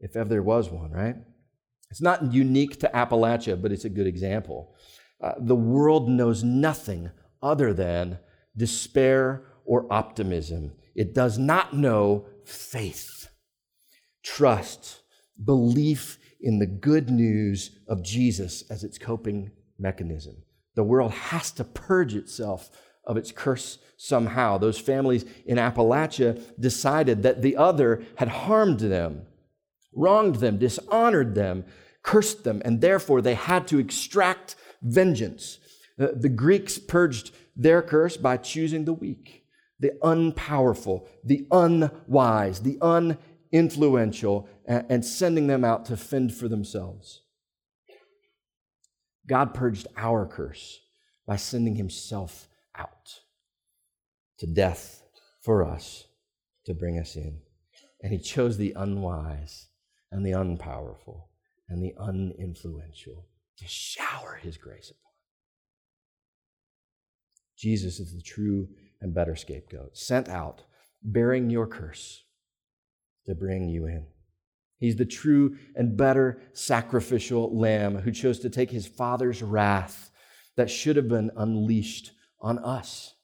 if 0.00 0.16
ever 0.16 0.28
there 0.28 0.42
was 0.42 0.70
one, 0.70 0.92
right? 0.92 1.16
It's 1.90 2.00
not 2.00 2.32
unique 2.32 2.80
to 2.80 2.90
Appalachia, 2.94 3.60
but 3.60 3.70
it's 3.70 3.84
a 3.84 3.90
good 3.90 4.06
example. 4.06 4.74
Uh, 5.20 5.34
the 5.38 5.54
world 5.54 6.08
knows 6.08 6.42
nothing 6.42 7.10
other 7.42 7.72
than 7.72 8.18
despair, 8.56 9.42
or 9.64 9.92
optimism. 9.92 10.72
It 10.94 11.14
does 11.14 11.38
not 11.38 11.74
know 11.74 12.26
faith, 12.44 13.28
trust, 14.22 15.00
belief 15.42 16.18
in 16.40 16.58
the 16.58 16.66
good 16.66 17.10
news 17.10 17.78
of 17.88 18.02
Jesus 18.02 18.62
as 18.70 18.84
its 18.84 18.98
coping 18.98 19.50
mechanism. 19.78 20.36
The 20.74 20.84
world 20.84 21.12
has 21.12 21.50
to 21.52 21.64
purge 21.64 22.14
itself 22.14 22.70
of 23.06 23.16
its 23.16 23.32
curse 23.32 23.78
somehow. 23.96 24.58
Those 24.58 24.78
families 24.78 25.24
in 25.46 25.56
Appalachia 25.56 26.40
decided 26.58 27.22
that 27.22 27.42
the 27.42 27.56
other 27.56 28.02
had 28.16 28.28
harmed 28.28 28.80
them, 28.80 29.22
wronged 29.94 30.36
them, 30.36 30.58
dishonored 30.58 31.34
them, 31.34 31.64
cursed 32.02 32.44
them, 32.44 32.60
and 32.64 32.80
therefore 32.80 33.22
they 33.22 33.34
had 33.34 33.66
to 33.68 33.78
extract 33.78 34.56
vengeance. 34.82 35.58
Uh, 35.98 36.08
the 36.14 36.28
Greeks 36.28 36.78
purged 36.78 37.30
their 37.56 37.82
curse 37.82 38.16
by 38.16 38.36
choosing 38.36 38.84
the 38.84 38.92
weak, 38.92 39.44
the 39.78 39.92
unpowerful, 40.02 41.06
the 41.24 41.46
unwise, 41.50 42.60
the 42.60 42.78
uninfluential, 42.80 44.46
and 44.66 45.04
sending 45.04 45.46
them 45.46 45.64
out 45.64 45.84
to 45.86 45.96
fend 45.96 46.34
for 46.34 46.48
themselves. 46.48 47.22
God 49.26 49.54
purged 49.54 49.86
our 49.96 50.26
curse 50.26 50.80
by 51.26 51.36
sending 51.36 51.76
himself 51.76 52.48
out 52.76 53.20
to 54.38 54.46
death 54.46 55.02
for 55.40 55.64
us 55.64 56.04
to 56.66 56.74
bring 56.74 56.98
us 56.98 57.16
in. 57.16 57.40
And 58.02 58.12
he 58.12 58.18
chose 58.18 58.58
the 58.58 58.74
unwise 58.76 59.68
and 60.10 60.26
the 60.26 60.32
unpowerful 60.32 61.28
and 61.68 61.82
the 61.82 61.94
uninfluential 61.98 63.24
to 63.56 63.64
shower 63.66 64.38
his 64.42 64.56
grace 64.56 64.90
upon. 64.90 65.03
Jesus 67.56 68.00
is 68.00 68.14
the 68.14 68.22
true 68.22 68.68
and 69.00 69.14
better 69.14 69.36
scapegoat, 69.36 69.96
sent 69.96 70.28
out, 70.28 70.62
bearing 71.02 71.50
your 71.50 71.66
curse 71.66 72.24
to 73.26 73.34
bring 73.34 73.68
you 73.68 73.86
in. 73.86 74.06
He's 74.78 74.96
the 74.96 75.04
true 75.04 75.56
and 75.76 75.96
better 75.96 76.42
sacrificial 76.52 77.56
lamb 77.56 77.98
who 77.98 78.10
chose 78.10 78.38
to 78.40 78.50
take 78.50 78.70
his 78.70 78.86
father's 78.86 79.42
wrath 79.42 80.10
that 80.56 80.70
should 80.70 80.96
have 80.96 81.08
been 81.08 81.30
unleashed 81.36 82.12
on 82.40 82.58
us. 82.58 83.14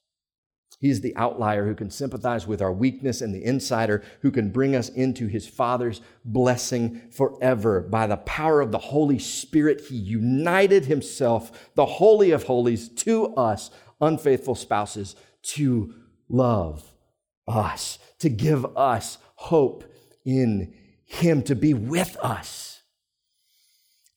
He's 0.81 1.03
the 1.03 1.15
outlier 1.15 1.67
who 1.67 1.75
can 1.75 1.91
sympathize 1.91 2.47
with 2.47 2.63
our 2.63 2.73
weakness 2.73 3.21
and 3.21 3.35
the 3.35 3.45
insider 3.45 4.03
who 4.23 4.31
can 4.31 4.51
bring 4.51 4.75
us 4.75 4.89
into 4.89 5.27
his 5.27 5.47
Father's 5.47 6.01
blessing 6.25 7.03
forever. 7.11 7.83
By 7.83 8.07
the 8.07 8.17
power 8.17 8.63
of 8.63 8.73
the 8.73 8.79
Holy 8.79 9.19
Spirit, 9.19 9.83
he 9.83 9.97
united 9.97 10.87
himself, 10.87 11.71
the 11.75 11.85
Holy 11.85 12.31
of 12.31 12.45
Holies, 12.45 12.89
to 12.89 13.35
us 13.35 13.71
unfaithful 14.01 14.55
spouses 14.55 15.17
to 15.43 15.95
love 16.29 16.93
us, 17.47 17.99
to 18.19 18.29
give 18.29 18.65
us 18.77 19.19
hope 19.35 19.85
in 20.25 20.75
Him, 21.05 21.43
to 21.43 21.55
be 21.55 21.75
with 21.75 22.17
us, 22.23 22.83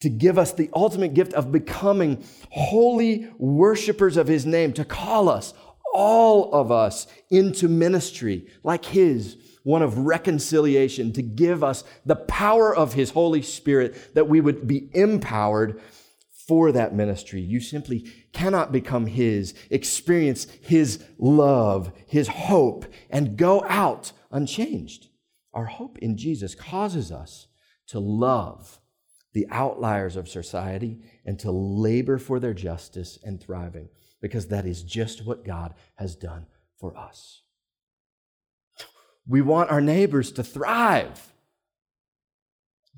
to 0.02 0.10
give 0.10 0.38
us 0.38 0.52
the 0.52 0.69
ultimate 0.76 1.13
gift 1.13 1.34
of 1.34 1.52
becoming 1.52 2.24
holy 2.52 3.30
worshipers 3.38 4.17
of 4.17 4.28
His 4.28 4.46
name, 4.46 4.74
to 4.74 4.86
call 4.86 5.30
us, 5.30 5.54
all 5.93 6.54
of 6.54 6.72
us, 6.72 7.08
into 7.30 7.67
ministry 7.67 8.48
like 8.63 8.86
His 8.86 9.38
one 9.63 9.82
of 9.82 9.98
reconciliation, 10.00 11.13
to 11.13 11.22
give 11.22 11.63
us 11.63 11.86
the 12.06 12.17
power 12.17 12.76
of 12.76 12.93
His 12.93 13.12
Holy 13.12 13.41
Spirit 13.41 14.13
that 14.13 14.28
we 14.28 14.41
would 14.41 14.67
be 14.67 14.89
empowered 14.93 15.82
for 16.47 16.71
that 16.71 16.93
ministry. 16.93 17.41
You 17.41 17.60
simply 17.60 18.12
cannot 18.34 18.71
become 18.71 19.06
His, 19.06 19.53
experience 19.69 20.47
His 20.62 21.03
love, 21.17 21.91
His 22.08 22.27
hope, 22.27 22.86
and 23.10 23.38
go 23.38 23.63
out 23.67 24.12
unchanged. 24.32 25.08
Our 25.53 25.65
hope 25.65 25.97
in 25.99 26.17
Jesus 26.17 26.56
causes 26.56 27.12
us 27.12 27.47
to 27.88 27.99
love 27.99 28.79
the 29.34 29.47
outliers 29.49 30.15
of 30.15 30.27
society 30.27 30.99
and 31.25 31.39
to 31.39 31.51
labor 31.51 32.17
for 32.17 32.39
their 32.39 32.53
justice 32.53 33.17
and 33.23 33.41
thriving, 33.41 33.89
because 34.21 34.47
that 34.47 34.65
is 34.65 34.84
just 34.84 35.25
what 35.25 35.45
God 35.45 35.73
has 35.95 36.15
done 36.15 36.47
for 36.79 36.97
us. 36.97 37.41
We 39.27 39.41
want 39.41 39.69
our 39.69 39.82
neighbors 39.82 40.32
to 40.34 40.43
thrive. 40.43 41.34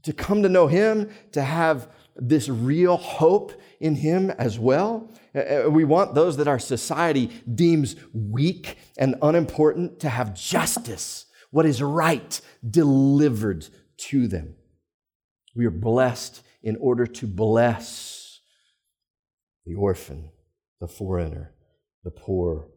to 0.06 0.14
come 0.14 0.44
to 0.44 0.50
know 0.50 0.68
Him, 0.68 1.10
to 1.32 1.42
have 1.42 1.90
this 2.16 2.50
real 2.50 2.98
hope 2.98 3.54
in 3.80 3.96
Him 3.96 4.30
as 4.32 4.58
well. 4.58 5.12
Uh, 5.34 5.40
uh, 5.40 5.70
we 5.70 5.84
want 5.84 6.16
those 6.16 6.38
that 6.38 6.48
our 6.48 6.60
society 6.60 7.28
deems 7.54 7.96
weak 8.14 8.78
and 8.98 9.16
unimportant 9.22 10.00
to 10.00 10.10
have 10.10 10.34
justice, 10.34 11.26
what 11.52 11.66
is 11.66 11.82
right, 11.82 12.40
delivered 12.68 13.68
to 13.98 14.28
them. 14.28 14.56
We 15.56 15.66
are 15.66 15.72
blessed 15.72 16.42
in 16.64 16.78
order 16.78 17.06
to 17.06 17.28
bless 17.28 18.40
the 19.66 19.76
orphan, 19.76 20.32
the 20.80 20.88
foreigner, 20.88 21.54
the 22.04 22.12
poor, 22.12 22.68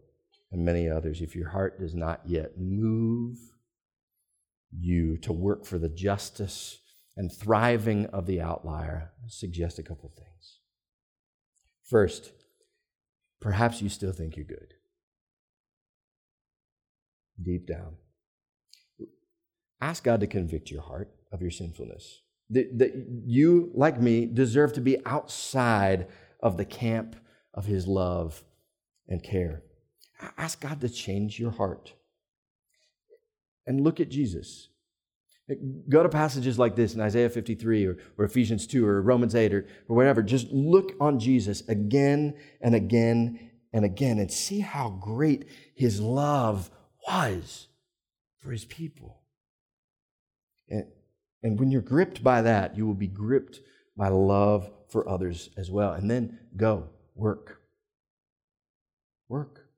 and 0.51 0.65
many 0.65 0.89
others. 0.89 1.21
If 1.21 1.35
your 1.37 1.51
heart 1.51 1.79
does 1.81 1.95
not 1.95 2.23
yet 2.25 2.59
move 2.59 3.39
you 4.71 5.17
to 5.19 5.33
work 5.33 5.65
for 5.65 5.79
the 5.79 5.89
justice 5.89 6.79
and 7.19 7.33
thriving 7.33 8.07
of 8.07 8.27
the 8.27 8.41
outlier, 8.41 9.11
suggest 9.27 9.81
a 9.81 9.83
couple 9.83 10.09
things. 10.17 10.61
First, 11.85 12.31
perhaps 13.41 13.83
you 13.83 13.89
still 13.89 14.13
think 14.13 14.37
you're 14.37 14.47
good. 14.47 14.75
Deep 17.43 17.67
down. 17.67 17.97
Ask 19.81 20.05
God 20.05 20.21
to 20.21 20.29
convict 20.29 20.71
your 20.71 20.83
heart 20.83 21.11
of 21.33 21.43
your 21.43 21.51
sinfulness. 21.51 22.23
That, 22.51 22.79
that 22.79 22.95
you, 23.27 23.73
like 23.75 24.01
me, 24.01 24.25
deserve 24.25 24.73
to 24.75 24.81
be 24.81 25.05
outside 25.05 26.07
of 26.41 26.57
the 26.57 26.65
camp 26.65 27.17
of 27.53 27.67
His 27.67 27.89
love 27.89 28.45
and 29.09 29.21
care. 29.25 29.65
Ask 30.37 30.61
God 30.61 30.81
to 30.83 30.89
change 30.89 31.41
your 31.41 31.51
heart. 31.51 31.95
And 33.67 33.81
look 33.81 33.99
at 33.99 34.09
Jesus. 34.09 34.69
Go 35.89 36.03
to 36.03 36.09
passages 36.09 36.59
like 36.59 36.77
this 36.77 36.95
in 36.95 37.01
Isaiah 37.01 37.31
53 37.31 37.87
or, 37.87 37.97
or 38.19 38.25
Ephesians 38.27 38.67
2 38.67 38.87
or 38.87 39.01
Romans 39.01 39.35
8 39.35 39.55
or, 39.55 39.67
or 39.89 39.97
whatever. 39.97 40.23
Just 40.23 40.51
look 40.51 40.93
on 41.01 41.19
Jesus 41.19 41.67
again 41.69 42.35
and 42.61 42.75
again 42.75 43.51
and 43.73 43.85
again 43.85 44.19
and 44.19 44.31
see 44.31 44.61
how 44.61 44.91
great 44.91 45.47
his 45.75 46.01
love 46.01 46.71
was 47.07 47.69
for 48.39 48.51
his 48.51 48.67
people. 48.67 49.23
And, 50.69 50.85
and 51.43 51.59
when 51.59 51.71
you're 51.71 51.81
gripped 51.81 52.23
by 52.23 52.43
that, 52.43 52.77
you 52.77 52.87
will 52.87 52.95
be 52.95 53.07
gripped 53.07 53.61
by 53.97 54.09
love 54.09 54.71
for 54.89 55.09
others 55.09 55.49
as 55.57 55.71
well. 55.71 55.93
And 55.93 56.11
then 56.11 56.39
go, 56.57 56.91
work. 57.15 57.61
Work. 59.29 59.69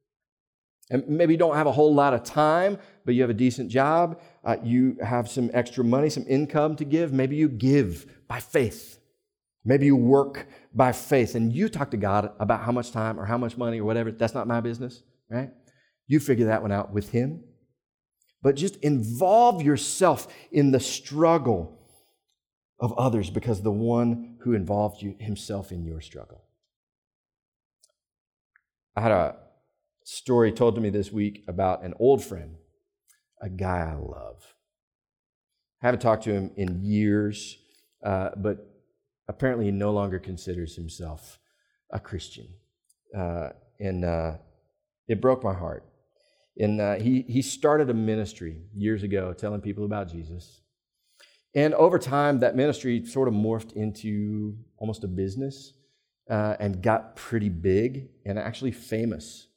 And 0.91 1.07
maybe 1.09 1.35
you 1.35 1.39
don't 1.39 1.55
have 1.55 1.69
a 1.69 1.73
whole 1.73 1.95
lot 1.95 2.15
of 2.15 2.25
time, 2.25 2.79
but 3.05 3.15
you 3.15 3.23
have 3.23 3.31
a 3.31 3.35
decent 3.35 3.71
job. 3.71 4.21
Uh, 4.45 4.57
you 4.63 4.97
have 5.03 5.29
some 5.29 5.51
extra 5.53 5.85
money, 5.85 6.09
some 6.09 6.25
income 6.29 6.77
to 6.77 6.85
give. 6.85 7.13
Maybe 7.13 7.37
you 7.37 7.49
give 7.49 8.07
by 8.27 8.41
faith. 8.41 8.99
Maybe 9.65 9.87
you 9.87 9.97
work 9.97 10.47
by 10.75 10.93
faith. 10.93 11.35
And 11.35 11.53
you 11.53 11.69
talk 11.69 11.91
to 11.91 11.97
God 11.97 12.33
about 12.41 12.63
how 12.63 12.73
much 12.73 12.93
time 12.93 13.21
or 13.21 13.27
how 13.27 13.37
much 13.37 13.57
money 13.57 13.81
or 13.81 13.85
whatever. 13.85 14.11
That's 14.11 14.35
not 14.35 14.47
my 14.47 14.61
business, 14.61 15.03
right? 15.29 15.51
You 16.07 16.21
figure 16.21 16.47
that 16.47 16.63
one 16.63 16.73
out 16.73 16.93
with 16.93 17.11
Him. 17.11 17.45
But 18.43 18.57
just 18.57 18.77
involve 18.77 19.63
yourself 19.63 20.27
in 20.51 20.71
the 20.71 20.81
struggle 20.81 21.81
of 22.81 22.95
others 22.95 23.29
because 23.29 23.63
the 23.63 23.71
one 23.71 24.37
who 24.41 24.55
involved 24.55 25.03
you 25.03 25.15
himself 25.21 25.71
in 25.71 25.85
your 25.85 26.01
struggle. 26.01 26.43
I 28.97 29.03
had 29.03 29.13
a 29.13 29.37
story 30.05 30.51
told 30.51 30.75
to 30.75 30.81
me 30.81 30.91
this 30.91 31.13
week 31.13 31.45
about 31.47 31.85
an 31.85 31.95
old 31.99 32.25
friend, 32.25 32.57
a 33.41 33.49
guy 33.49 33.91
I 33.91 33.95
love. 33.95 34.55
I 35.83 35.87
haven't 35.87 36.01
talked 36.01 36.25
to 36.25 36.33
him 36.33 36.51
in 36.57 36.83
years, 36.83 37.57
uh, 38.05 38.31
but 38.37 38.67
apparently 39.29 39.67
he 39.67 39.71
no 39.71 39.93
longer 39.93 40.19
considers 40.19 40.77
himself 40.77 41.39
a 41.91 41.99
Christian. 41.99 42.49
Uh, 43.17 43.51
and 43.79 44.05
uh, 44.05 44.33
it 45.09 45.21
broke 45.21 45.43
my 45.43 45.55
heart. 45.55 45.85
And 46.59 46.81
uh, 46.81 46.97
he, 46.97 47.23
he 47.23 47.41
started 47.41 47.89
a 47.89 47.95
ministry 47.95 48.63
years 48.75 49.03
ago 49.03 49.33
telling 49.33 49.61
people 49.61 49.85
about 49.85 50.11
Jesus. 50.11 50.61
And 51.55 51.75
over 51.75 51.99
time, 51.99 52.41
that 52.41 52.55
ministry 52.55 53.05
sort 53.07 53.27
of 53.27 53.35
morphed 53.35 53.73
into 53.73 54.57
almost 54.77 55.03
a 55.03 55.09
business 55.09 55.73
uh, 56.31 56.57
and 56.61 56.83
got 56.83 57.17
pretty 57.17 57.49
big 57.49 58.09
and 58.25 58.39
actually 58.39 58.71
famous. 58.73 59.49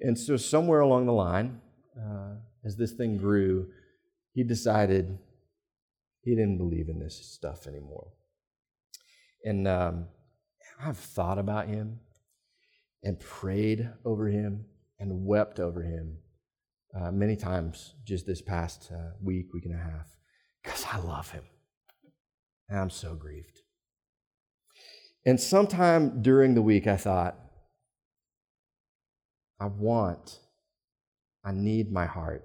And 0.00 0.18
so, 0.18 0.36
somewhere 0.36 0.80
along 0.80 1.06
the 1.06 1.12
line, 1.12 1.60
uh, 1.98 2.36
as 2.66 2.76
this 2.76 2.92
thing 2.92 3.16
grew, 3.16 3.68
he 4.32 4.42
decided 4.42 5.18
he 6.22 6.34
didn't 6.34 6.58
believe 6.58 6.88
in 6.88 6.98
this 6.98 7.14
stuff 7.14 7.68
anymore. 7.68 8.08
And 9.44 9.68
um, 9.68 10.08
I've 10.82 10.98
thought 10.98 11.38
about 11.38 11.68
him 11.68 12.00
and 13.04 13.20
prayed 13.20 13.88
over 14.04 14.28
him 14.28 14.64
and 14.98 15.24
wept 15.24 15.60
over 15.60 15.82
him 15.82 16.18
uh, 16.98 17.12
many 17.12 17.36
times 17.36 17.94
just 18.04 18.26
this 18.26 18.42
past 18.42 18.90
uh, 18.92 19.12
week, 19.22 19.52
week 19.54 19.66
and 19.66 19.74
a 19.74 19.78
half, 19.78 20.08
because 20.62 20.84
I 20.90 20.98
love 20.98 21.30
him. 21.30 21.44
And 22.68 22.80
I'm 22.80 22.90
so 22.90 23.14
grieved. 23.14 23.60
And 25.24 25.40
sometime 25.40 26.20
during 26.20 26.54
the 26.54 26.62
week, 26.62 26.88
I 26.88 26.96
thought, 26.96 27.38
I 29.60 29.66
want, 29.66 30.40
I 31.44 31.52
need 31.52 31.92
my 31.92 32.06
heart 32.06 32.44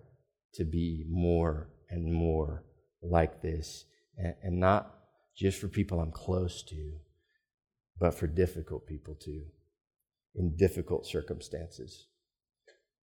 to 0.54 0.64
be 0.64 1.06
more 1.10 1.70
and 1.90 2.12
more 2.12 2.64
like 3.02 3.42
this, 3.42 3.86
and, 4.18 4.36
and 4.44 4.60
not 4.60 4.96
just 5.36 5.60
for 5.60 5.68
people 5.68 6.00
I'm 6.00 6.12
close 6.12 6.64
to, 6.64 6.94
but 8.00 8.14
for 8.14 8.28
difficult 8.28 8.86
people 8.88 9.16
too, 9.16 9.44
in 10.36 10.56
difficult 10.56 11.06
circumstances, 11.06 12.08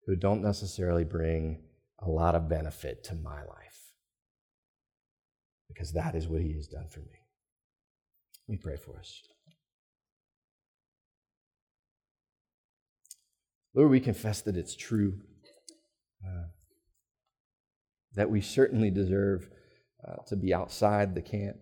who 0.07 0.17
don't 0.17 0.43
necessarily 0.43 1.05
bring 1.05 1.63
a 2.01 2.09
lot 2.09 2.35
of 2.35 2.49
benefit 2.49 3.05
to 3.05 3.15
my 3.15 3.41
life. 3.41 3.93
Because 5.69 5.93
that 5.93 6.15
is 6.15 6.27
what 6.27 6.43
He 6.43 6.55
has 6.55 6.67
done 6.67 6.89
for 6.91 7.01
me. 7.01 7.19
Let 8.49 8.53
me 8.53 8.59
pray 8.63 8.77
for 8.77 8.99
us. 8.99 9.23
Lord, 13.75 13.91
we 13.91 14.01
confess 14.01 14.41
that 14.43 14.57
it's 14.57 14.75
true, 14.75 15.21
uh, 16.25 16.47
that 18.15 18.31
we 18.31 18.41
certainly 18.41 18.91
deserve 18.91 19.49
uh, 20.07 20.17
to 20.27 20.37
be 20.37 20.55
outside 20.55 21.15
the 21.15 21.23
camp. 21.23 21.57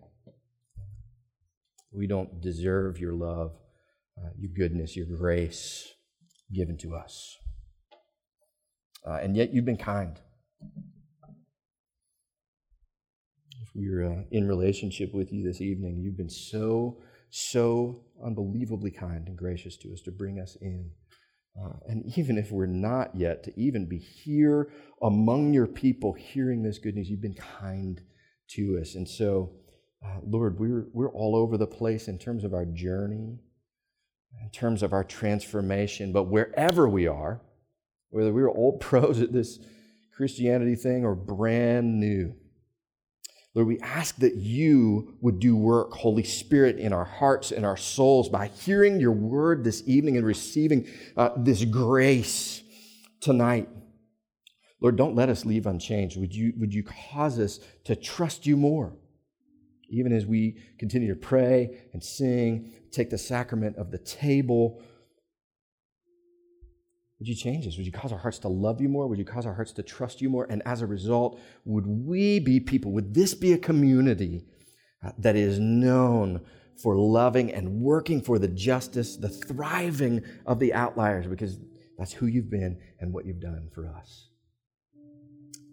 We 1.91 2.07
don't 2.07 2.41
deserve 2.41 2.99
your 2.99 3.13
love, 3.13 3.53
uh, 4.17 4.29
your 4.37 4.51
goodness, 4.55 4.95
your 4.95 5.05
grace 5.05 5.93
given 6.53 6.77
to 6.77 6.95
us. 6.95 7.37
Uh, 9.05 9.19
and 9.21 9.35
yet 9.35 9.53
you've 9.53 9.65
been 9.65 9.77
kind. 9.77 10.19
If 13.61 13.69
we're 13.73 14.05
uh, 14.05 14.23
in 14.31 14.47
relationship 14.47 15.13
with 15.13 15.31
you 15.31 15.43
this 15.43 15.61
evening, 15.61 15.97
you've 15.97 16.17
been 16.17 16.29
so, 16.29 16.97
so 17.29 18.03
unbelievably 18.23 18.91
kind 18.91 19.27
and 19.27 19.37
gracious 19.37 19.77
to 19.77 19.93
us 19.93 20.01
to 20.01 20.11
bring 20.11 20.39
us 20.39 20.57
in. 20.61 20.91
Uh, 21.59 21.73
and 21.87 22.05
even 22.17 22.37
if 22.37 22.51
we're 22.51 22.67
not 22.67 23.15
yet, 23.15 23.43
to 23.43 23.59
even 23.59 23.87
be 23.87 23.97
here 23.97 24.69
among 25.01 25.53
your 25.53 25.65
people 25.65 26.13
hearing 26.13 26.61
this 26.61 26.77
good 26.77 26.95
news, 26.95 27.09
you've 27.09 27.21
been 27.21 27.33
kind 27.33 28.01
to 28.47 28.77
us. 28.79 28.95
And 28.95 29.07
so, 29.07 29.53
uh, 30.05 30.19
Lord, 30.23 30.59
we're, 30.59 30.87
we're 30.93 31.11
all 31.11 31.35
over 31.35 31.57
the 31.57 31.67
place 31.67 32.07
in 32.07 32.19
terms 32.19 32.43
of 32.43 32.53
our 32.53 32.65
journey, 32.65 33.39
in 34.43 34.49
terms 34.51 34.83
of 34.83 34.93
our 34.93 35.03
transformation. 35.03 36.11
But 36.11 36.25
wherever 36.25 36.87
we 36.87 37.07
are, 37.07 37.41
whether 38.09 38.31
we're 38.31 38.49
old 38.49 38.79
pros 38.81 39.19
at 39.19 39.33
this 39.33 39.57
Christianity 40.15 40.75
thing 40.75 41.05
or 41.05 41.15
brand 41.15 41.99
new, 41.99 42.35
Lord, 43.57 43.69
we 43.69 43.79
ask 43.79 44.17
that 44.17 44.35
you 44.35 45.15
would 45.19 45.39
do 45.39 45.57
work, 45.57 45.91
Holy 45.91 46.21
Spirit, 46.21 46.77
in 46.77 46.93
our 46.93 47.05
hearts 47.05 47.51
and 47.51 47.65
our 47.65 47.75
souls 47.75 48.29
by 48.29 48.49
hearing 48.49 48.99
your 48.99 49.13
word 49.13 49.63
this 49.63 49.81
evening 49.87 50.15
and 50.15 50.23
receiving 50.23 50.87
uh, 51.17 51.31
this 51.35 51.65
grace 51.65 52.61
tonight. 53.19 53.67
Lord, 54.79 54.95
don't 54.95 55.15
let 55.15 55.29
us 55.29 55.43
leave 55.43 55.65
unchanged. 55.65 56.19
Would 56.19 56.35
you, 56.35 56.53
would 56.57 56.71
you 56.71 56.83
cause 56.83 57.39
us 57.39 57.59
to 57.85 57.95
trust 57.95 58.45
you 58.45 58.55
more? 58.57 58.95
Even 59.89 60.13
as 60.13 60.27
we 60.27 60.59
continue 60.77 61.11
to 61.11 61.19
pray 61.19 61.79
and 61.93 62.03
sing, 62.03 62.71
take 62.91 63.09
the 63.09 63.17
sacrament 63.17 63.75
of 63.77 63.89
the 63.89 63.97
table, 63.97 64.83
would 67.19 67.27
you 67.27 67.35
change 67.35 67.65
us? 67.65 67.77
Would 67.77 67.85
you 67.85 67.91
cause 67.91 68.11
our 68.11 68.19
hearts 68.19 68.39
to 68.39 68.47
love 68.47 68.79
you 68.79 68.89
more? 68.89 69.07
Would 69.07 69.17
you 69.17 69.25
cause 69.25 69.45
our 69.45 69.53
hearts 69.53 69.71
to 69.73 69.83
trust 69.83 70.21
you 70.21 70.29
more? 70.29 70.45
And 70.49 70.61
as 70.65 70.81
a 70.81 70.87
result, 70.87 71.39
would 71.65 71.87
we 71.87 72.39
be 72.39 72.59
people? 72.59 72.91
Would 72.91 73.13
this 73.13 73.33
be 73.33 73.53
a 73.53 73.57
community 73.57 74.45
uh, 75.03 75.11
that 75.17 75.35
is 75.35 75.59
known 75.59 76.41
for 76.81 76.95
loving 76.95 77.51
and 77.51 77.81
working 77.81 78.21
for 78.21 78.37
the 78.37 78.47
justice, 78.47 79.17
the 79.17 79.29
thriving 79.29 80.23
of 80.45 80.59
the 80.59 80.73
outliers? 80.73 81.25
Because 81.25 81.57
that's 81.97 82.13
who 82.13 82.27
you've 82.27 82.51
been 82.51 82.79
and 82.99 83.11
what 83.11 83.25
you've 83.25 83.41
done 83.41 83.69
for 83.73 83.87
us. 83.87 84.29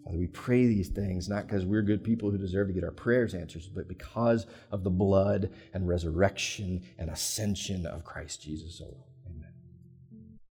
Father, 0.03 0.17
we 0.17 0.27
pray 0.27 0.65
these 0.65 0.89
things 0.89 1.29
not 1.29 1.47
because 1.47 1.65
we're 1.65 1.81
good 1.83 2.03
people 2.03 2.31
who 2.31 2.37
deserve 2.37 2.67
to 2.67 2.73
get 2.73 2.83
our 2.83 2.91
prayers 2.91 3.35
answered, 3.35 3.63
but 3.73 3.87
because 3.87 4.47
of 4.71 4.83
the 4.83 4.89
blood 4.89 5.51
and 5.73 5.87
resurrection 5.87 6.83
and 6.97 7.09
ascension 7.09 7.85
of 7.85 8.03
Christ 8.03 8.41
Jesus 8.41 8.79
alone. 8.79 9.14